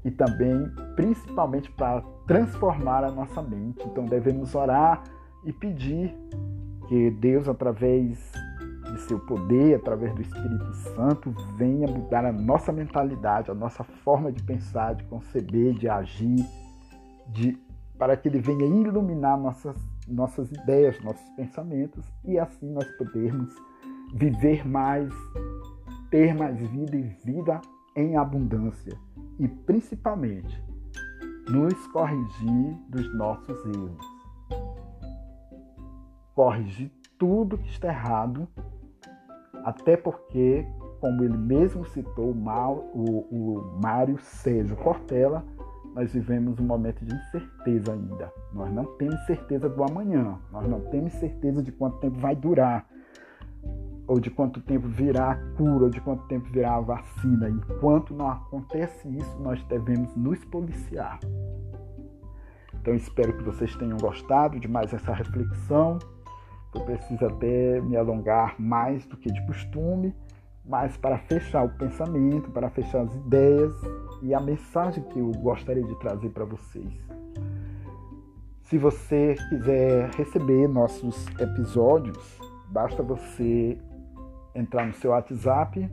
e 0.04 0.10
também, 0.10 0.68
principalmente, 0.96 1.70
para 1.72 2.02
transformar 2.26 3.04
a 3.04 3.10
nossa 3.10 3.40
mente. 3.42 3.82
Então, 3.86 4.04
devemos 4.04 4.54
orar 4.54 5.02
e 5.44 5.52
pedir 5.52 6.14
que 6.88 7.10
Deus, 7.10 7.48
através 7.48 8.32
de 8.92 9.00
seu 9.02 9.18
poder, 9.20 9.76
através 9.76 10.14
do 10.14 10.22
Espírito 10.22 10.72
Santo, 10.94 11.30
venha 11.56 11.86
mudar 11.86 12.24
a 12.24 12.32
nossa 12.32 12.72
mentalidade, 12.72 13.50
a 13.50 13.54
nossa 13.54 13.82
forma 13.82 14.30
de 14.30 14.42
pensar, 14.42 14.94
de 14.94 15.04
conceber, 15.04 15.74
de 15.74 15.88
agir, 15.88 16.44
de, 17.28 17.58
para 17.98 18.16
que 18.16 18.28
Ele 18.28 18.40
venha 18.40 18.66
iluminar 18.66 19.38
nossas, 19.38 19.76
nossas 20.06 20.50
ideias, 20.50 21.00
nossos 21.02 21.26
pensamentos 21.36 22.04
e 22.24 22.38
assim 22.38 22.70
nós 22.70 22.86
podermos 22.96 23.54
viver 24.14 24.66
mais, 24.66 25.12
ter 26.10 26.34
mais 26.34 26.58
vida 26.58 26.96
e 26.96 27.02
vida 27.24 27.60
em 27.96 28.16
abundância 28.16 28.98
e 29.38 29.48
principalmente 29.48 30.62
nos 31.48 31.86
corrigir 31.88 32.76
dos 32.88 33.14
nossos 33.16 33.64
erros. 33.66 34.06
Corrigir 36.34 36.90
tudo 37.18 37.58
que 37.58 37.68
está 37.68 37.88
errado, 37.88 38.48
até 39.64 39.96
porque, 39.96 40.66
como 41.00 41.22
ele 41.22 41.36
mesmo 41.36 41.84
citou, 41.86 42.30
o, 42.30 43.78
Mário 43.82 44.18
Sérgio 44.18 44.76
Cortella, 44.76 45.44
nós 45.94 46.12
vivemos 46.12 46.58
um 46.58 46.64
momento 46.64 47.04
de 47.04 47.14
incerteza 47.14 47.92
ainda. 47.92 48.32
Nós 48.52 48.72
não 48.72 48.84
temos 48.96 49.20
certeza 49.26 49.68
do 49.68 49.84
amanhã, 49.84 50.38
nós 50.50 50.66
não 50.66 50.80
temos 50.90 51.12
certeza 51.14 51.62
de 51.62 51.70
quanto 51.70 51.98
tempo 51.98 52.18
vai 52.18 52.34
durar 52.34 52.88
ou 54.06 54.18
de 54.20 54.30
quanto 54.30 54.60
tempo 54.60 54.88
virá 54.88 55.32
a 55.32 55.36
cura, 55.56 55.84
ou 55.84 55.90
de 55.90 56.00
quanto 56.00 56.24
tempo 56.26 56.48
virá 56.50 56.74
a 56.74 56.80
vacina. 56.80 57.48
Enquanto 57.48 58.14
não 58.14 58.28
acontece 58.28 59.08
isso, 59.08 59.38
nós 59.40 59.62
devemos 59.64 60.14
nos 60.16 60.44
policiar. 60.46 61.20
Então 62.74 62.94
espero 62.94 63.36
que 63.36 63.44
vocês 63.44 63.74
tenham 63.76 63.96
gostado 63.96 64.58
de 64.58 64.66
mais 64.66 64.92
essa 64.92 65.12
reflexão. 65.12 65.98
Eu 66.74 66.80
preciso 66.80 67.24
até 67.26 67.80
me 67.80 67.96
alongar 67.96 68.56
mais 68.58 69.06
do 69.06 69.16
que 69.16 69.30
de 69.30 69.46
costume, 69.46 70.14
mas 70.64 70.96
para 70.96 71.18
fechar 71.18 71.64
o 71.64 71.68
pensamento, 71.70 72.50
para 72.50 72.70
fechar 72.70 73.02
as 73.02 73.14
ideias 73.14 73.74
e 74.22 74.34
a 74.34 74.40
mensagem 74.40 75.02
que 75.04 75.18
eu 75.18 75.30
gostaria 75.32 75.84
de 75.84 75.94
trazer 76.00 76.30
para 76.30 76.44
vocês. 76.44 76.92
Se 78.64 78.78
você 78.78 79.34
quiser 79.50 80.10
receber 80.14 80.66
nossos 80.66 81.26
episódios, 81.38 82.40
basta 82.68 83.02
você 83.02 83.78
entrar 84.54 84.86
no 84.86 84.94
seu 84.94 85.10
WhatsApp 85.10 85.88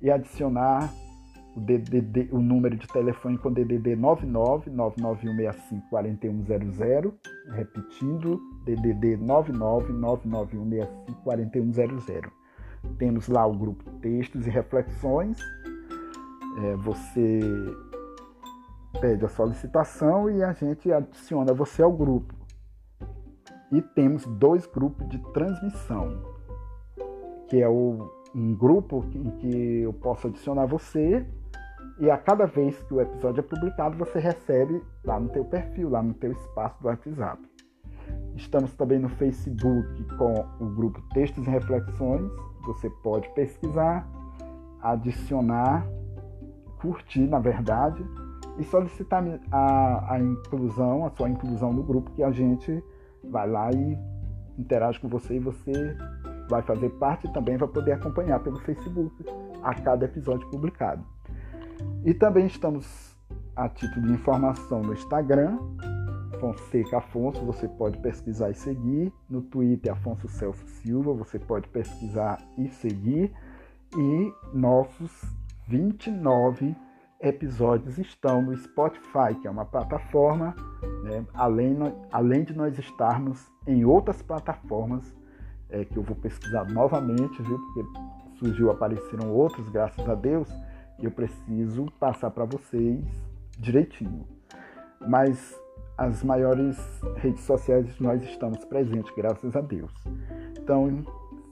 e 0.00 0.10
adicionar 0.10 0.92
o, 1.56 1.60
DDD, 1.60 2.28
o 2.32 2.40
número 2.40 2.76
de 2.76 2.86
telefone 2.88 3.36
com 3.38 3.52
DDD 3.52 3.94
99 3.96 4.70
99165 4.70 5.88
4100, 5.90 7.12
repetindo, 7.50 8.40
DDD 8.64 9.16
99 9.16 9.92
99165 9.92 11.22
4100. 11.22 12.22
Temos 12.98 13.28
lá 13.28 13.46
o 13.46 13.52
grupo 13.52 13.88
Textos 14.00 14.46
e 14.46 14.50
Reflexões. 14.50 15.38
É, 16.64 16.76
você 16.76 17.40
pede 19.00 19.24
a 19.24 19.28
solicitação 19.28 20.30
e 20.30 20.42
a 20.42 20.52
gente 20.52 20.90
adiciona 20.92 21.52
você 21.52 21.82
ao 21.82 21.92
grupo. 21.92 22.34
E 23.70 23.80
temos 23.80 24.26
dois 24.26 24.66
grupos 24.66 25.08
de 25.08 25.18
transmissão, 25.32 26.22
que 27.52 27.60
é 27.60 27.68
o, 27.68 28.10
um 28.34 28.54
grupo 28.54 29.04
em 29.14 29.30
que 29.32 29.80
eu 29.82 29.92
posso 29.92 30.26
adicionar 30.26 30.64
você 30.64 31.22
e 32.00 32.10
a 32.10 32.16
cada 32.16 32.46
vez 32.46 32.82
que 32.84 32.94
o 32.94 33.00
episódio 33.02 33.40
é 33.40 33.42
publicado, 33.42 33.94
você 33.98 34.18
recebe 34.18 34.82
lá 35.04 35.20
no 35.20 35.28
teu 35.28 35.44
perfil, 35.44 35.90
lá 35.90 36.02
no 36.02 36.14
teu 36.14 36.32
espaço 36.32 36.80
do 36.80 36.88
WhatsApp. 36.88 37.42
Estamos 38.36 38.74
também 38.74 38.98
no 38.98 39.10
Facebook 39.10 40.02
com 40.16 40.32
o 40.64 40.70
grupo 40.70 41.02
Textos 41.12 41.46
e 41.46 41.50
Reflexões. 41.50 42.32
Você 42.64 42.88
pode 43.02 43.28
pesquisar, 43.34 44.08
adicionar, 44.80 45.86
curtir, 46.80 47.26
na 47.26 47.38
verdade, 47.38 48.02
e 48.58 48.64
solicitar 48.64 49.22
a, 49.50 50.14
a 50.14 50.18
inclusão, 50.18 51.04
a 51.04 51.10
sua 51.10 51.28
inclusão 51.28 51.70
no 51.70 51.82
grupo, 51.82 52.12
que 52.12 52.22
a 52.22 52.30
gente 52.30 52.82
vai 53.22 53.46
lá 53.46 53.70
e 53.70 53.98
interage 54.58 54.98
com 54.98 55.08
você 55.08 55.34
e 55.34 55.38
você 55.38 55.94
vai 56.52 56.60
fazer 56.60 56.90
parte 56.90 57.26
e 57.26 57.32
também 57.32 57.56
vai 57.56 57.68
poder 57.68 57.92
acompanhar 57.92 58.38
pelo 58.40 58.58
Facebook 58.58 59.24
a 59.62 59.74
cada 59.74 60.04
episódio 60.04 60.46
publicado. 60.50 61.02
E 62.04 62.12
também 62.12 62.46
estamos 62.46 63.16
a 63.56 63.70
título 63.70 64.06
de 64.06 64.12
informação 64.12 64.82
no 64.82 64.92
Instagram, 64.92 65.58
Fonseca 66.38 66.98
Afonso, 66.98 67.42
você 67.46 67.66
pode 67.66 67.96
pesquisar 67.98 68.50
e 68.50 68.54
seguir. 68.54 69.12
No 69.30 69.40
Twitter, 69.40 69.92
Afonso 69.92 70.28
Celso 70.28 70.66
Silva, 70.66 71.14
você 71.14 71.38
pode 71.38 71.68
pesquisar 71.68 72.38
e 72.58 72.68
seguir. 72.68 73.32
E 73.96 74.32
nossos 74.52 75.22
29 75.68 76.76
episódios 77.20 77.98
estão 77.98 78.42
no 78.42 78.54
Spotify, 78.56 79.34
que 79.40 79.46
é 79.46 79.50
uma 79.50 79.64
plataforma, 79.64 80.54
né? 81.04 81.24
além, 81.32 81.76
além 82.10 82.44
de 82.44 82.54
nós 82.54 82.78
estarmos 82.78 83.50
em 83.66 83.84
outras 83.84 84.20
plataformas, 84.20 85.14
é, 85.72 85.84
que 85.84 85.96
eu 85.96 86.02
vou 86.02 86.14
pesquisar 86.14 86.64
novamente, 86.70 87.42
viu? 87.42 87.58
Porque 87.58 87.84
surgiu, 88.38 88.70
apareceram 88.70 89.30
outros, 89.32 89.68
graças 89.70 90.08
a 90.08 90.14
Deus, 90.14 90.48
e 90.98 91.04
eu 91.04 91.10
preciso 91.10 91.86
passar 91.98 92.30
para 92.30 92.44
vocês 92.44 93.04
direitinho. 93.58 94.26
Mas 95.00 95.60
as 95.96 96.22
maiores 96.22 96.76
redes 97.16 97.42
sociais 97.42 97.98
nós 97.98 98.22
estamos 98.22 98.64
presentes, 98.64 99.12
graças 99.16 99.56
a 99.56 99.60
Deus. 99.60 99.92
Então, 100.58 101.04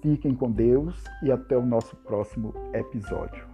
fiquem 0.02 0.34
com 0.34 0.50
Deus 0.50 1.02
e 1.22 1.32
até 1.32 1.56
o 1.56 1.64
nosso 1.64 1.96
próximo 1.96 2.54
episódio. 2.72 3.44